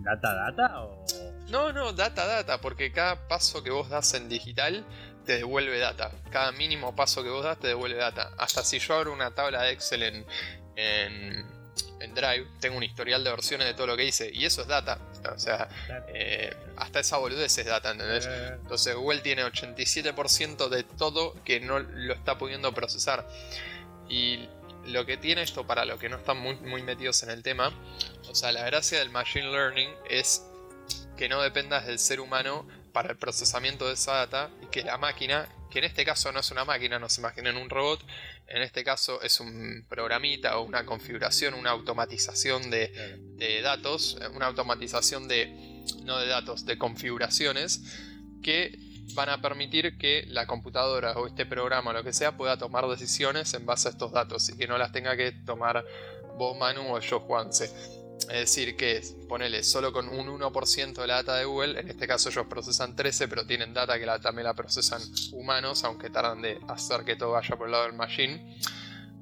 [0.00, 1.04] data data o
[1.48, 4.84] no no data data porque cada paso que vos das en digital
[5.28, 6.10] te devuelve data.
[6.30, 8.32] Cada mínimo paso que vos das te devuelve data.
[8.38, 10.26] Hasta si yo abro una tabla de Excel en,
[10.74, 14.68] en, Drive tengo un historial de versiones de todo lo que hice y eso es
[14.68, 14.98] data.
[15.34, 15.68] O sea
[16.08, 18.26] eh, hasta esa boludez es data ¿entendés?
[18.26, 23.28] entonces Google tiene 87% de todo que no lo está pudiendo procesar.
[24.08, 24.48] Y
[24.86, 27.70] lo que tiene esto para los que no están muy, muy metidos en el tema,
[28.30, 30.42] o sea, la gracia del machine learning es
[31.18, 32.66] que no dependas del ser humano
[32.98, 36.40] para el procesamiento de esa data y que la máquina, que en este caso no
[36.40, 38.04] es una máquina, no se imaginen un robot,
[38.48, 42.88] en este caso es un programita o una configuración, una automatización de,
[43.36, 47.84] de datos, una automatización de, no de datos, de configuraciones
[48.42, 48.76] que
[49.14, 52.84] van a permitir que la computadora o este programa o lo que sea pueda tomar
[52.88, 55.84] decisiones en base a estos datos y que no las tenga que tomar
[56.36, 57.70] vos Manu o yo Juanse.
[58.22, 62.06] Es decir, que ponele solo con un 1% de la data de Google, en este
[62.06, 65.00] caso ellos procesan 13, pero tienen data que también la procesan
[65.32, 68.58] humanos, aunque tardan de hacer que todo vaya por el lado del machine.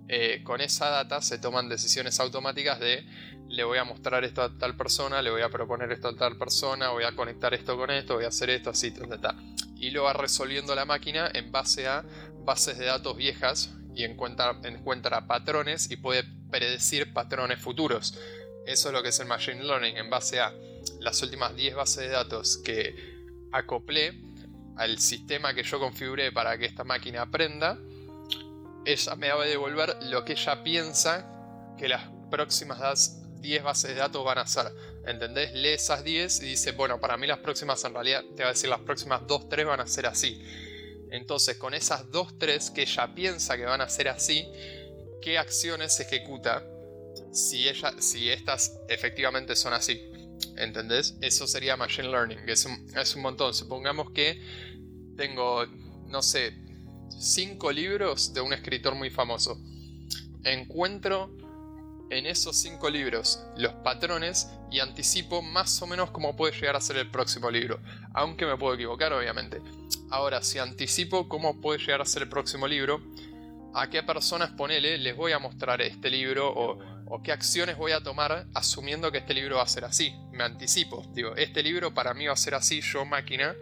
[0.09, 3.05] Eh, con esa data se toman decisiones automáticas de
[3.49, 6.37] le voy a mostrar esto a tal persona, le voy a proponer esto a tal
[6.37, 9.37] persona, voy a conectar esto con esto, voy a hacer esto así, tal,
[9.77, 12.05] Y lo va resolviendo la máquina en base a
[12.45, 18.19] bases de datos viejas y encuentra, encuentra patrones y puede predecir patrones futuros.
[18.67, 20.53] Eso es lo que es el Machine Learning en base a
[20.99, 22.97] las últimas 10 bases de datos que
[23.53, 24.13] acoplé
[24.77, 27.79] al sistema que yo configuré para que esta máquina aprenda.
[28.85, 33.97] Ella me va a devolver lo que ella piensa que las próximas 10 bases de
[33.97, 34.67] datos van a ser.
[35.07, 35.53] ¿Entendés?
[35.55, 38.53] Lee esas 10 y dice, bueno, para mí las próximas en realidad, te va a
[38.53, 40.43] decir las próximas 2, 3 van a ser así.
[41.13, 44.45] Entonces, con esas 2, 3 que ella piensa que van a ser así,
[45.23, 46.65] ¿qué acciones ejecuta
[47.33, 50.01] si, ella, si estas efectivamente son así?
[50.57, 51.17] ¿Entendés?
[51.21, 53.55] Eso sería Machine Learning, es un, es un montón.
[53.55, 54.41] Supongamos que
[55.17, 55.67] tengo,
[56.09, 56.55] no sé,
[57.19, 59.59] 5 libros de un escritor muy famoso.
[60.45, 61.31] Encuentro
[62.11, 66.81] en esos cinco libros los patrones y anticipo más o menos cómo puede llegar a
[66.81, 67.81] ser el próximo libro.
[68.15, 69.61] Aunque me puedo equivocar, obviamente.
[70.11, 73.03] Ahora, si anticipo cómo puede llegar a ser el próximo libro,
[73.75, 77.93] a qué personas ponele les voy a mostrar este libro o, o qué acciones voy
[77.93, 80.15] a tomar asumiendo que este libro va a ser así.
[80.33, 81.05] Me anticipo.
[81.13, 83.55] Digo, este libro para mí va a ser así, yo máquina.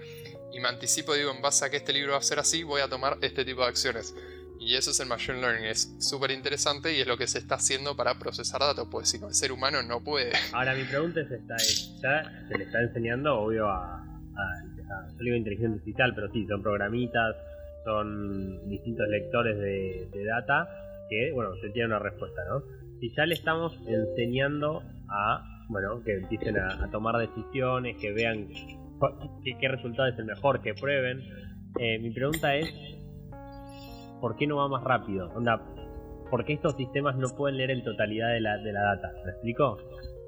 [0.53, 2.81] Y me anticipo, digo, en base a que este libro va a ser así, voy
[2.81, 4.15] a tomar este tipo de acciones.
[4.61, 7.57] Y eso es el Machine Learning, es súper interesante y es lo que se está
[7.57, 10.33] haciendo para procesar datos, pues si no, el ser humano no puede.
[10.53, 11.57] Ahora mi pregunta es esta,
[12.01, 16.63] ¿ya se le está enseñando, obvio, a, a, yo digo inteligencia digital, pero sí, son
[16.63, 17.37] programitas,
[17.85, 20.69] son distintos lectores de, data
[21.11, 22.63] que, bueno, se tiene una respuesta, ¿no?
[23.01, 28.49] Si ya le estamos enseñando a, bueno, que empiecen a, tomar decisiones, que vean
[29.43, 31.21] qué, qué resultado es el mejor, que prueben,
[31.79, 32.73] eh, mi pregunta es,
[34.21, 35.29] ¿por qué no va más rápido?
[35.35, 35.61] Onda,
[36.31, 39.13] por qué estos sistemas no pueden leer en totalidad de la, de la data.
[39.25, 39.79] ¿Me explico?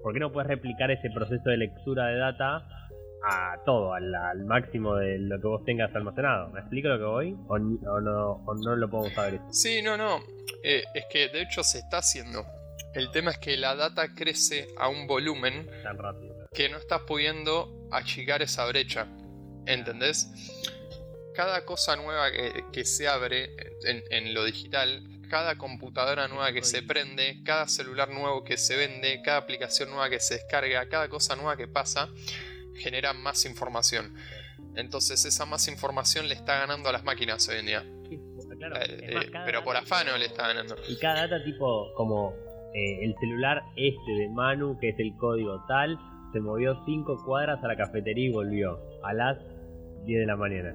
[0.02, 2.66] ¿Por qué no puedes replicar ese proceso de lectura de data
[3.28, 6.48] a todo, al, al máximo de lo que vos tengas almacenado?
[6.50, 7.36] ¿Me explico lo que voy?
[7.48, 9.40] ¿O, no, o no lo podemos saber?
[9.50, 10.20] Sí, no, no.
[10.62, 12.46] Eh, es que de hecho se está haciendo.
[12.94, 16.36] El tema es que la data crece a un volumen tan rápido?
[16.54, 19.06] que no estás pudiendo achicar esa brecha.
[19.66, 20.28] ¿Entendés?
[21.34, 23.50] Cada cosa nueva que, que se abre
[23.84, 28.76] en, en lo digital, cada computadora nueva que se prende, cada celular nuevo que se
[28.76, 32.08] vende, cada aplicación nueva que se descarga, cada cosa nueva que pasa,
[32.78, 34.14] genera más información.
[34.74, 37.84] Entonces esa más información le está ganando a las máquinas hoy en día.
[38.58, 40.76] Claro, Eh, más, eh, pero por afano le está ganando.
[40.88, 42.32] Y cada data tipo como
[42.74, 45.98] eh, el celular este de Manu, que es el código tal,
[46.32, 49.38] se movió 5 cuadras a la cafetería y volvió a las
[50.04, 50.74] 10 de la mañana.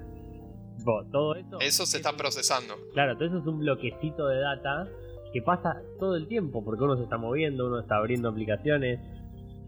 [0.77, 1.59] Tipo, todo eso...
[1.59, 2.75] Eso se es está un- procesando.
[2.93, 4.87] Claro, todo eso es un bloquecito de data
[5.33, 8.99] que pasa todo el tiempo, porque uno se está moviendo, uno está abriendo aplicaciones.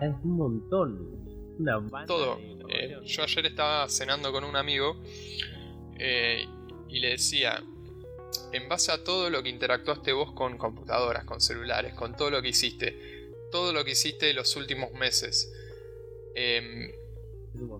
[0.01, 1.32] Es un montón.
[2.07, 2.39] Todo.
[2.69, 5.01] Eh, yo ayer estaba cenando con un amigo
[5.99, 6.45] eh,
[6.89, 7.63] y le decía,
[8.51, 12.41] en base a todo lo que interactuaste vos con computadoras, con celulares, con todo lo
[12.41, 15.51] que hiciste, todo lo que hiciste los últimos meses,
[16.35, 16.91] em,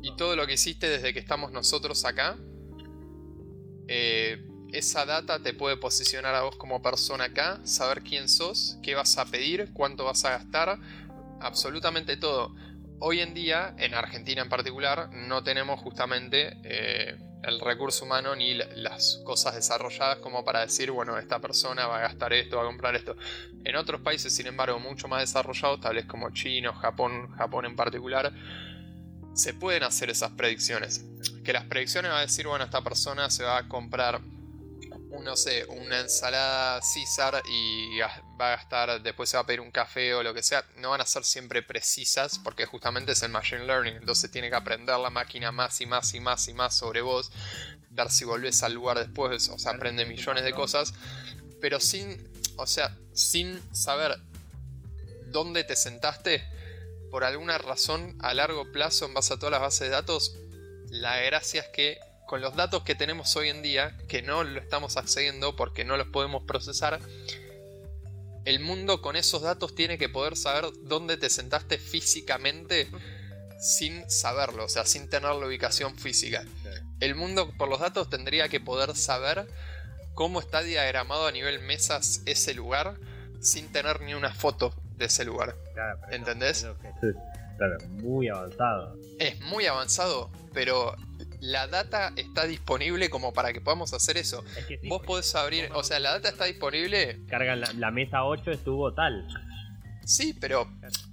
[0.02, 2.38] y todo lo que hiciste desde que estamos nosotros acá,
[3.88, 8.96] eh, esa data te puede posicionar a vos como persona acá, saber quién sos, qué
[8.96, 10.80] vas a pedir, cuánto vas a gastar,
[11.40, 12.56] absolutamente todo.
[13.06, 18.54] Hoy en día, en Argentina en particular, no tenemos justamente eh, el recurso humano ni
[18.54, 22.64] la- las cosas desarrolladas como para decir, bueno, esta persona va a gastar esto, va
[22.64, 23.18] a comprar esto.
[23.66, 28.32] En otros países, sin embargo, mucho más desarrollados, tales como China, Japón, Japón en particular,
[29.34, 31.04] se pueden hacer esas predicciones.
[31.44, 34.22] Que las predicciones va a decir, bueno, esta persona se va a comprar,
[35.14, 39.62] un, no sé, una ensalada César y va a gastar, después se va a pedir
[39.62, 40.66] un café o lo que sea.
[40.78, 43.96] No van a ser siempre precisas porque justamente es el machine learning.
[43.96, 47.32] Entonces tiene que aprender la máquina más y más y más y más sobre vos.
[47.90, 49.50] Ver si volvés al lugar después.
[49.50, 50.94] O sea, aprende millones de cosas.
[51.62, 54.20] Pero sin, o sea, sin saber
[55.28, 56.44] dónde te sentaste,
[57.12, 60.36] por alguna razón a largo plazo en base a todas las bases de datos,
[60.90, 62.00] la gracia es que
[62.34, 65.98] con los datos que tenemos hoy en día, que no lo estamos accediendo porque no
[65.98, 67.00] los podemos procesar,
[68.46, 72.88] el mundo con esos datos tiene que poder saber dónde te sentaste físicamente
[73.60, 76.44] sin saberlo, o sea, sin tener la ubicación física.
[77.00, 79.48] El mundo por los datos tendría que poder saber
[80.16, 82.96] cómo está diagramado a nivel mesas ese lugar
[83.42, 85.56] sin tener ni una foto de ese lugar.
[85.76, 86.58] Claro, eso- ¿Entendés?
[86.64, 87.16] eso- eso es,
[87.60, 88.98] claro, muy avanzado.
[89.20, 90.96] Es muy avanzado, pero
[91.44, 94.44] la data está disponible como para que podamos hacer eso.
[94.58, 97.72] Es que sí, Vos porque podés abrir, o sea, la data está disponible, cargan la,
[97.74, 99.28] la mesa 8 estuvo tal.
[100.06, 100.68] sí, pero,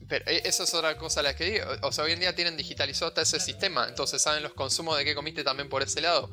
[0.08, 1.64] pero e- eso es otra cosa a la que digo.
[1.82, 5.04] O sea, hoy en día tienen digitalizado hasta ese sistema, entonces saben los consumos de
[5.04, 6.30] qué comiste también por ese lado.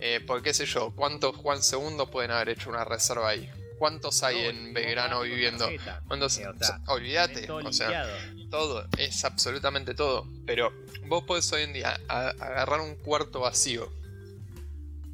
[0.00, 3.48] Eh, porque qué sé yo, ¿cuántos Juan Segundo pueden haber hecho una reserva ahí?
[3.78, 5.68] ¿Cuántos hay No, en Belgrano viviendo?
[6.06, 6.38] ¿Cuántos?
[6.38, 8.04] O sea, olvídate, o sea,
[8.50, 10.26] todo, es absolutamente todo.
[10.46, 10.72] Pero
[11.06, 13.92] vos podés hoy en día agarrar un cuarto vacío,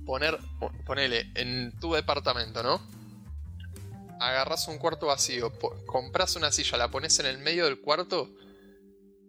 [0.07, 2.81] poner, po- ponele en tu departamento, ¿no?
[4.21, 5.53] Agarrás un cuarto vacío,
[5.87, 8.31] compras una silla, la pones en el medio del cuarto,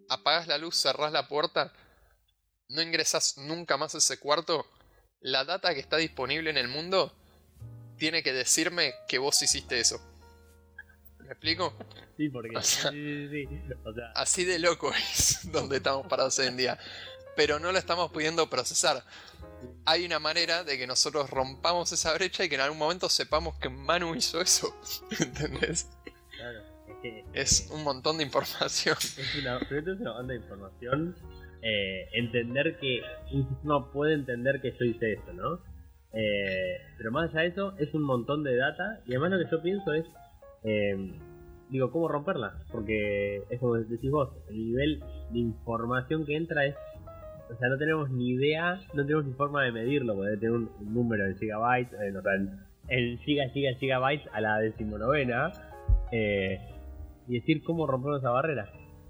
[0.10, 1.74] apagás la luz, cerrás la puerta,
[2.70, 4.68] no ingresas nunca más a ese cuarto.
[5.20, 7.12] La data que está disponible en el mundo
[8.04, 9.98] tiene que decirme que vos hiciste eso.
[11.20, 11.74] ¿Me explico?
[12.18, 12.54] Sí, porque.
[12.58, 13.60] O sea- sí, sí, sí.
[13.86, 16.78] O sea, Así de loco es donde estamos parados hoy en día.
[17.38, 19.06] Pero no lo estamos pudiendo procesar.
[19.86, 23.58] Hay una manera de que nosotros rompamos esa brecha y que en algún momento sepamos
[23.58, 24.76] que Manu hizo eso.
[25.20, 25.88] ¿Entendés?
[26.36, 26.60] claro.
[26.90, 27.26] Es que.
[27.34, 28.98] Es un montón de información.
[29.18, 31.16] Es una, es una banda de información.
[31.62, 35.72] eh, entender que un sistema puede entender que yo hice esto, ¿no?
[36.14, 39.00] Eh, pero más allá de eso, es un montón de data.
[39.06, 40.06] Y además lo que yo pienso es.
[40.64, 41.12] eh,
[41.70, 42.54] digo, ¿cómo romperla?
[42.72, 46.76] Porque es como decís vos, el nivel de información que entra es.
[47.52, 50.72] O sea, no tenemos ni idea, no tenemos ni forma de medirlo, porque tener un,
[50.82, 55.52] número en gigabytes, eh, o sea, en, en giga, giga, gigabytes a la decimonovena.
[56.12, 56.60] Eh,
[57.28, 58.70] y decir cómo romper esa barrera,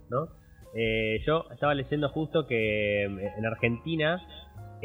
[0.10, 0.28] ¿no?
[0.76, 4.22] Eh, yo estaba leyendo justo que eh, en Argentina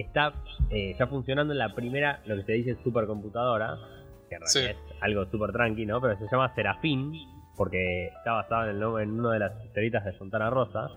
[0.00, 0.32] está
[0.70, 3.76] eh, ya funcionando la primera, lo que se dice supercomputadora,
[4.28, 4.60] que en Sí.
[4.60, 6.00] realidad es algo súper tranqui, ¿no?
[6.00, 7.12] Pero se llama Serafín,
[7.56, 10.88] porque está basado en, el en una de las historietas de Fontana Rosa.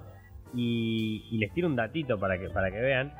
[0.53, 3.13] Y, y les tiro un datito para que, para que vean.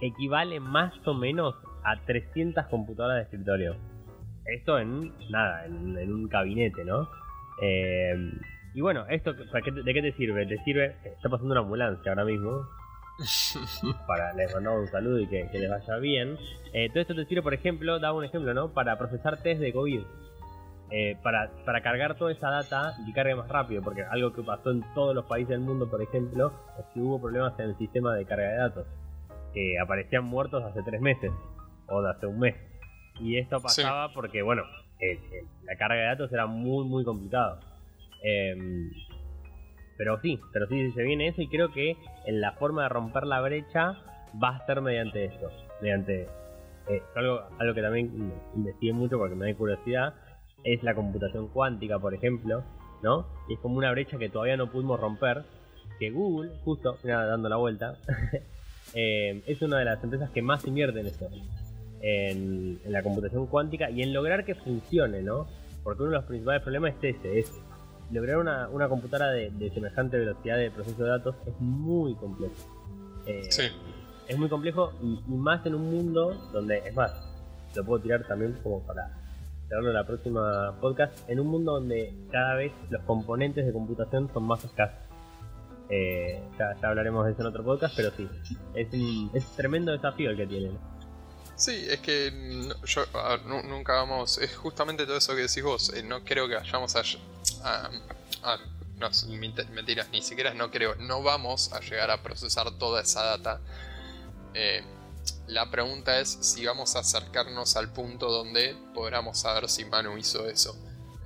[0.00, 3.76] Equivale más o menos a 300 computadoras de escritorio.
[4.44, 7.08] Esto en nada, en, un gabinete, ¿no?
[7.60, 8.14] Eh,
[8.74, 10.46] y bueno, esto ¿de qué te sirve?
[10.46, 12.62] Te sirve, está pasando una ambulancia ahora mismo.
[14.06, 16.38] para les mandamos un saludo y que, les vaya bien.
[16.72, 18.72] Eh, todo esto te sirve, por ejemplo, da un ejemplo, ¿no?
[18.72, 20.02] Para procesar test de COVID.
[20.90, 24.70] Eh, para, para, cargar toda esa data y cargue más rápido, porque algo que pasó
[24.70, 28.14] en todos los países del mundo, por ejemplo, es que hubo problemas en el sistema
[28.14, 28.86] de carga de datos,
[29.52, 31.30] que aparecían muertos hace tres meses
[31.88, 32.56] o de hace un mes.
[33.20, 34.62] Y esto pasaba porque, bueno,
[35.64, 37.60] la carga de datos era muy, muy complicado.
[38.22, 38.90] Em,
[39.98, 43.26] pero sí, pero sí se viene eso y creo que en la forma de romper
[43.26, 43.96] la brecha
[44.42, 45.50] va a ser mediante esto,
[45.82, 46.28] mediante
[46.88, 50.14] eh, algo, algo que también investigué mucho porque me da curiosidad,
[50.62, 52.62] es la computación cuántica, por ejemplo,
[53.02, 53.26] ¿no?
[53.48, 55.42] Y es como una brecha que todavía no pudimos romper,
[55.98, 57.98] que Google, justo, mira, dando la vuelta,
[58.94, 61.28] eh, es una de las empresas que más invierte en esto,
[62.00, 65.48] en, en, la computación cuántica y en lograr que funcione, ¿no?
[65.82, 67.62] Porque uno de los principales problemas es ese, es
[68.10, 72.54] lograr una, una computadora de, semejante velocidad de proceso de datos es muy complejo.
[73.26, 73.64] Eh, sí.
[74.26, 77.12] Es muy complejo y, más en un mundo donde, es más,
[77.74, 79.18] lo puedo tirar también como para
[79.70, 84.44] en la próxima podcast, en un mundo donde cada vez los componentes de computación son
[84.44, 84.98] más escasos.
[85.90, 88.28] Eh, ya, hablaremos de eso en otro podcast, pero sí,
[88.74, 90.78] es un es tremendo desafío el que tienen.
[91.58, 92.32] Sí, es que
[92.84, 93.04] yo
[93.64, 97.02] nunca vamos, es justamente todo eso que decís vos, eh, no creo que vayamos a,
[98.44, 98.58] a,
[98.96, 99.10] no,
[99.70, 103.60] mentiras, ni siquiera no creo, no vamos a llegar a procesar toda esa data.
[104.54, 104.84] Eh,
[105.48, 110.48] la pregunta es si vamos a acercarnos al punto donde podamos saber si Manu hizo
[110.48, 110.76] eso.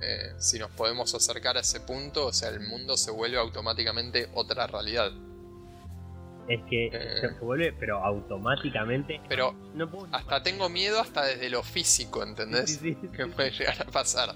[0.01, 4.29] Eh, si nos podemos acercar a ese punto, o sea, el mundo se vuelve automáticamente
[4.33, 5.11] otra realidad.
[6.47, 7.17] Es que eh.
[7.21, 9.21] se vuelve, pero automáticamente.
[9.29, 9.55] Pero
[10.11, 12.79] hasta tengo miedo hasta desde lo físico, ¿entendés?
[12.79, 14.35] que puede llegar a pasar.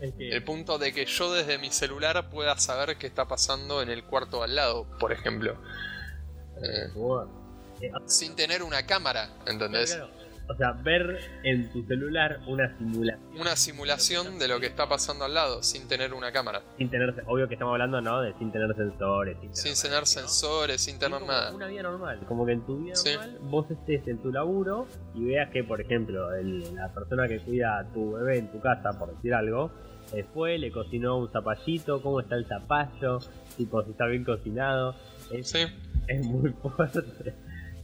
[0.00, 4.04] El punto de que yo desde mi celular pueda saber qué está pasando en el
[4.04, 5.56] cuarto al lado, por ejemplo.
[6.62, 6.90] Eh,
[8.06, 9.98] sin tener una cámara, ¿entendés?
[10.48, 13.40] O sea, ver en tu celular una simulación.
[13.40, 16.62] Una simulación de lo que está pasando al lado, sin tener una cámara.
[16.78, 18.20] Sin tener, obvio que estamos hablando, ¿no?
[18.20, 19.36] De sin tener sensores.
[19.52, 21.52] Sin tener, sensores, sin tener nada.
[21.52, 25.24] Una vida normal, como que en tu vida normal vos estés en tu laburo y
[25.24, 29.14] veas que, por ejemplo, la persona que cuida a tu bebé en tu casa, por
[29.14, 29.70] decir algo,
[30.12, 33.18] eh, fue, le cocinó un zapallito, cómo está el zapallo,
[33.56, 34.94] tipo si está bien cocinado.
[35.32, 35.66] Es, sí.
[36.06, 37.34] es muy fuerte.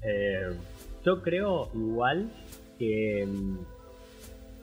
[0.03, 0.57] Eh,
[1.05, 2.31] yo creo igual
[2.79, 3.27] que,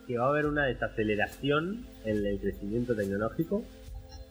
[0.07, 3.63] que va a haber una desaceleración en el crecimiento tecnológico.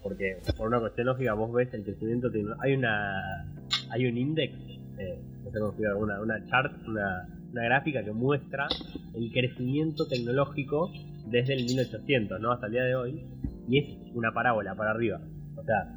[0.02, 2.64] Porque por una cuestión lógica vos ves el crecimiento tecnológico.
[2.64, 3.46] Hay una
[3.90, 4.54] hay un index,
[4.98, 8.68] eh, no sé una, una chart, una, una gráfica que muestra
[9.14, 10.90] el crecimiento tecnológico
[11.26, 12.52] desde el 1800 ¿no?
[12.52, 13.24] hasta el día de hoy.
[13.68, 15.20] Y es una parábola para arriba.
[15.56, 15.94] O sea,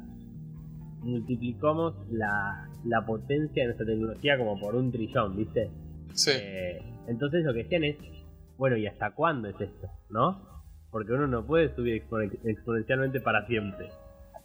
[1.00, 5.70] multiplicamos la, la potencia de nuestra tecnología como por un trillón, ¿viste?
[6.14, 6.30] Sí.
[6.34, 7.96] Eh, entonces lo que decían es,
[8.56, 9.88] bueno, ¿y hasta cuándo es esto?
[10.10, 10.40] ¿No?
[10.90, 12.04] Porque uno no puede subir
[12.44, 13.88] exponencialmente para siempre.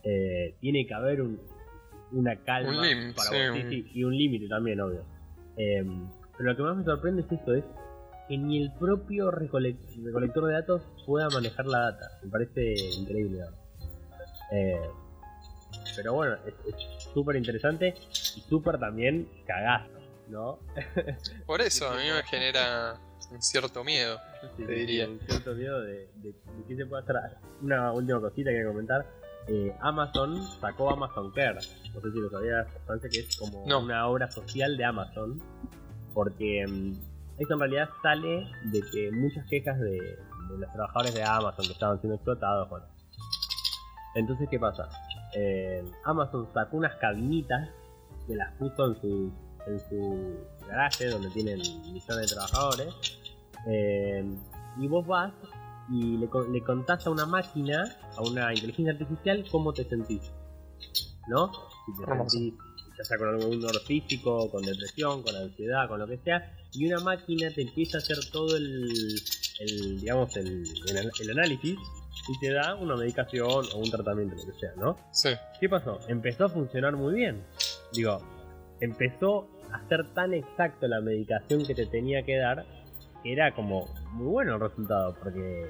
[0.03, 1.39] Eh, tiene que haber un,
[2.11, 2.83] una calma
[3.15, 3.59] para vos.
[3.71, 5.03] y un límite también, obvio.
[5.57, 6.07] Em,
[6.37, 7.63] pero lo que más me sorprende es esto, es
[8.27, 12.11] que ni el propio recolector de datos pueda manejar la data.
[12.23, 13.39] Me parece increíble.
[14.51, 14.79] Eh,
[15.95, 16.53] pero bueno, es
[17.13, 17.95] súper interesante
[18.35, 19.96] y súper también cagazo,
[20.29, 20.59] ¿no?
[21.45, 22.99] Por eso a mí me genera
[23.31, 24.19] un cierto miedo,
[24.57, 25.07] te diría.
[25.07, 26.35] Un cierto miedo de, de,
[26.67, 27.15] qué se puede hacer.
[27.61, 29.05] Una última cosita que comentar.
[29.47, 31.59] Eh, Amazon sacó Amazon Care.
[31.93, 35.41] No sé si lo sabías, parece que es como una obra social de Amazon.
[36.13, 36.93] Porque mm,
[37.39, 41.73] esto en realidad sale de que muchas quejas de, de los trabajadores de Amazon que
[41.73, 42.85] estaban siendo explotados, bueno.
[44.15, 44.89] Entonces, ¿qué pasa?
[45.35, 47.69] Eh, Amazon sacó unas cabinitas
[48.25, 49.33] que las puso en su,
[49.67, 52.93] en su garaje donde tienen millones de trabajadores.
[53.67, 54.23] Eh,
[54.79, 55.33] y vos vas
[55.89, 60.31] y le, le, contás a una máquina, a una inteligencia artificial, cómo te sentís.
[61.27, 61.51] ¿No?
[61.85, 62.53] Si te sentís
[62.97, 66.87] ya sea con algún dolor físico, con depresión, con ansiedad, con lo que sea, y
[66.87, 68.89] una máquina te empieza a hacer todo el,
[69.59, 70.63] el digamos, el,
[71.19, 71.77] el análisis
[72.27, 74.97] y te da una medicación o un tratamiento, lo que sea, ¿no?
[75.11, 75.29] Sí.
[75.59, 75.99] ¿Qué pasó?
[76.07, 77.43] Empezó a funcionar muy bien.
[77.93, 78.19] Digo,
[78.81, 82.65] empezó a ser tan exacto la medicación que te tenía que dar
[83.23, 85.69] era como muy bueno el resultado, porque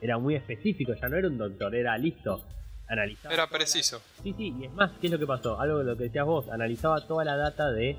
[0.00, 2.42] era muy específico, ya no era un doctor, era listo.
[2.88, 4.00] Analizaba era preciso.
[4.22, 5.58] Sí, sí, y es más, ¿qué es lo que pasó?
[5.60, 7.96] Algo de lo que decías vos, analizaba toda la data de,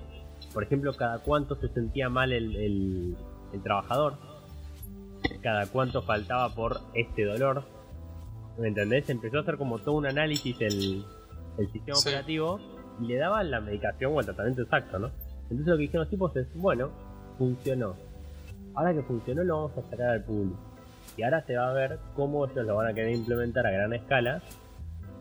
[0.53, 3.15] por ejemplo, cada cuánto se sentía mal el, el,
[3.53, 4.17] el trabajador
[5.41, 7.63] cada cuánto faltaba por este dolor.
[8.59, 9.09] ¿Me entendés?
[9.09, 11.03] Empezó a hacer como todo un análisis el,
[11.57, 12.09] el sistema Sí.
[12.09, 12.59] operativo
[13.01, 15.11] y le daban la medicación o el tratamiento exacto, ¿no?
[15.49, 16.89] Entonces lo que dijeron los tipos es, bueno,
[17.37, 17.95] funcionó.
[18.73, 20.57] Ahora que funcionó lo vamos a sacar al público.
[21.17, 23.93] Y ahora se va a ver cómo ellos lo van a querer implementar a gran
[23.93, 24.41] escala.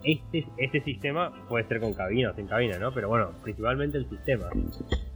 [0.02, 2.92] Este, este sistema puede ser con cabina o sin cabina, ¿no?
[2.92, 4.46] Pero bueno, principalmente el sistema.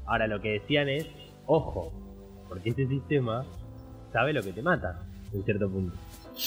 [0.07, 1.07] Ahora lo que decían es,
[1.47, 1.93] ojo,
[2.49, 3.45] porque este sistema
[4.13, 5.03] sabe lo que te mata,
[5.33, 5.97] en cierto punto.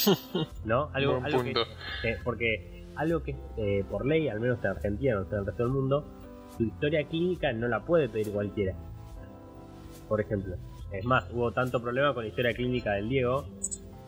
[0.66, 0.90] ¿No?
[0.94, 5.26] Algo, algo que- eh, porque algo que eh, por ley, al menos en Argentina, no
[5.26, 6.06] sé en el resto del mundo,
[6.58, 8.74] su historia clínica no la puede pedir cualquiera.
[10.08, 10.56] Por ejemplo.
[10.92, 13.46] Es más, hubo tanto problema con la historia clínica del Diego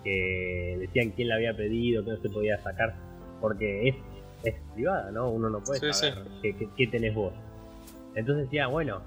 [0.03, 2.93] que decían quién la había pedido, que no se podía sacar,
[3.39, 3.95] porque es,
[4.43, 5.29] es privada, ¿no?
[5.29, 7.33] Uno no puede Sí, saber Qué, qué- qué tenés vos.
[8.15, 9.01] Entonces decía, bueno,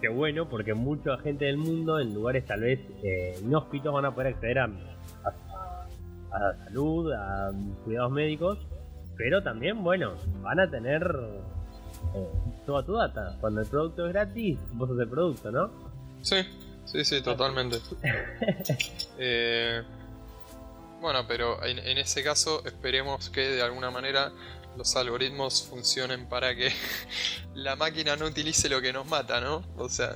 [0.00, 4.14] qué bueno, porque mucha gente del mundo, en lugares tal vez eh, inhóspitos, van a
[4.14, 4.64] poder acceder a,
[5.24, 5.86] a-
[6.36, 7.50] a salud, a
[7.84, 8.58] cuidados médicos,
[9.16, 10.12] pero también, bueno,
[10.42, 11.02] van a tener
[12.14, 12.28] eh,
[12.66, 13.36] toda tu data.
[13.40, 15.70] Cuando el producto es gratis, vos sos el producto, ¿no?
[16.22, 16.36] Sí,
[16.84, 17.78] sí, sí, totalmente.
[19.20, 19.82] Eh,
[21.00, 24.32] bueno, pero en, en ese caso esperemos que de alguna manera
[24.78, 26.70] los algoritmos funcionen para que
[27.54, 29.64] la máquina no utilice lo que nos mata, ¿no?
[29.76, 30.12] O sea...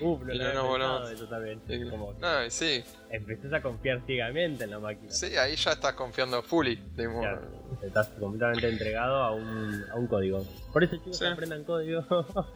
[0.00, 1.08] Uf, no Y lo no, no.
[1.08, 1.60] eso también.
[1.68, 2.14] Eh, Como
[2.48, 5.10] sí, empezás a confiar ciegamente en la máquina.
[5.12, 6.76] sí, ahí ya estás confiando fully.
[6.96, 7.42] Claro,
[7.82, 10.44] estás completamente entregado a un, a un código.
[10.72, 11.26] Por eso, chicos, Sí.
[11.26, 12.02] aprendan código.
[12.08, 12.46] Como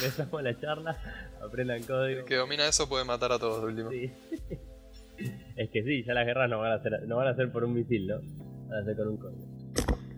[0.00, 1.02] empezamos la charla,
[1.44, 2.20] aprendan código.
[2.20, 3.90] El que domina eso puede matar a todos de último.
[3.90, 4.12] Sí.
[5.56, 7.64] es que sí, ya las guerras no van a ser, no van a ser por
[7.64, 8.20] un misil, ¿no?
[8.68, 9.57] Van a ser con un código.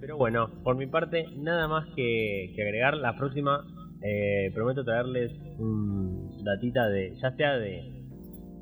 [0.00, 2.96] Pero bueno, por mi parte, nada más que, que agregar.
[2.96, 3.66] La próxima,
[4.02, 8.00] eh, prometo traerles un datita de, ya sea de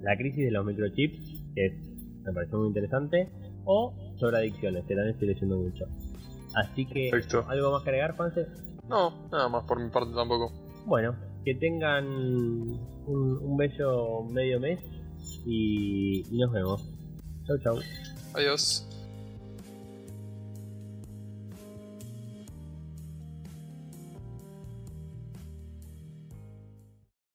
[0.03, 1.73] la crisis de los microchips, que es,
[2.25, 3.31] me pareció muy interesante,
[3.65, 5.87] o sobre adicciones, que también estoy leyendo mucho.
[6.55, 7.45] Así que, Perfecto.
[7.49, 8.47] ¿algo más que agregar, Juanse?
[8.89, 10.53] No, nada más por mi parte tampoco.
[10.87, 11.15] Bueno,
[11.45, 14.81] que tengan un, un bello medio mes
[15.47, 16.91] y, y nos vemos.
[17.47, 17.79] Chau, chau.
[18.35, 18.88] Adiós.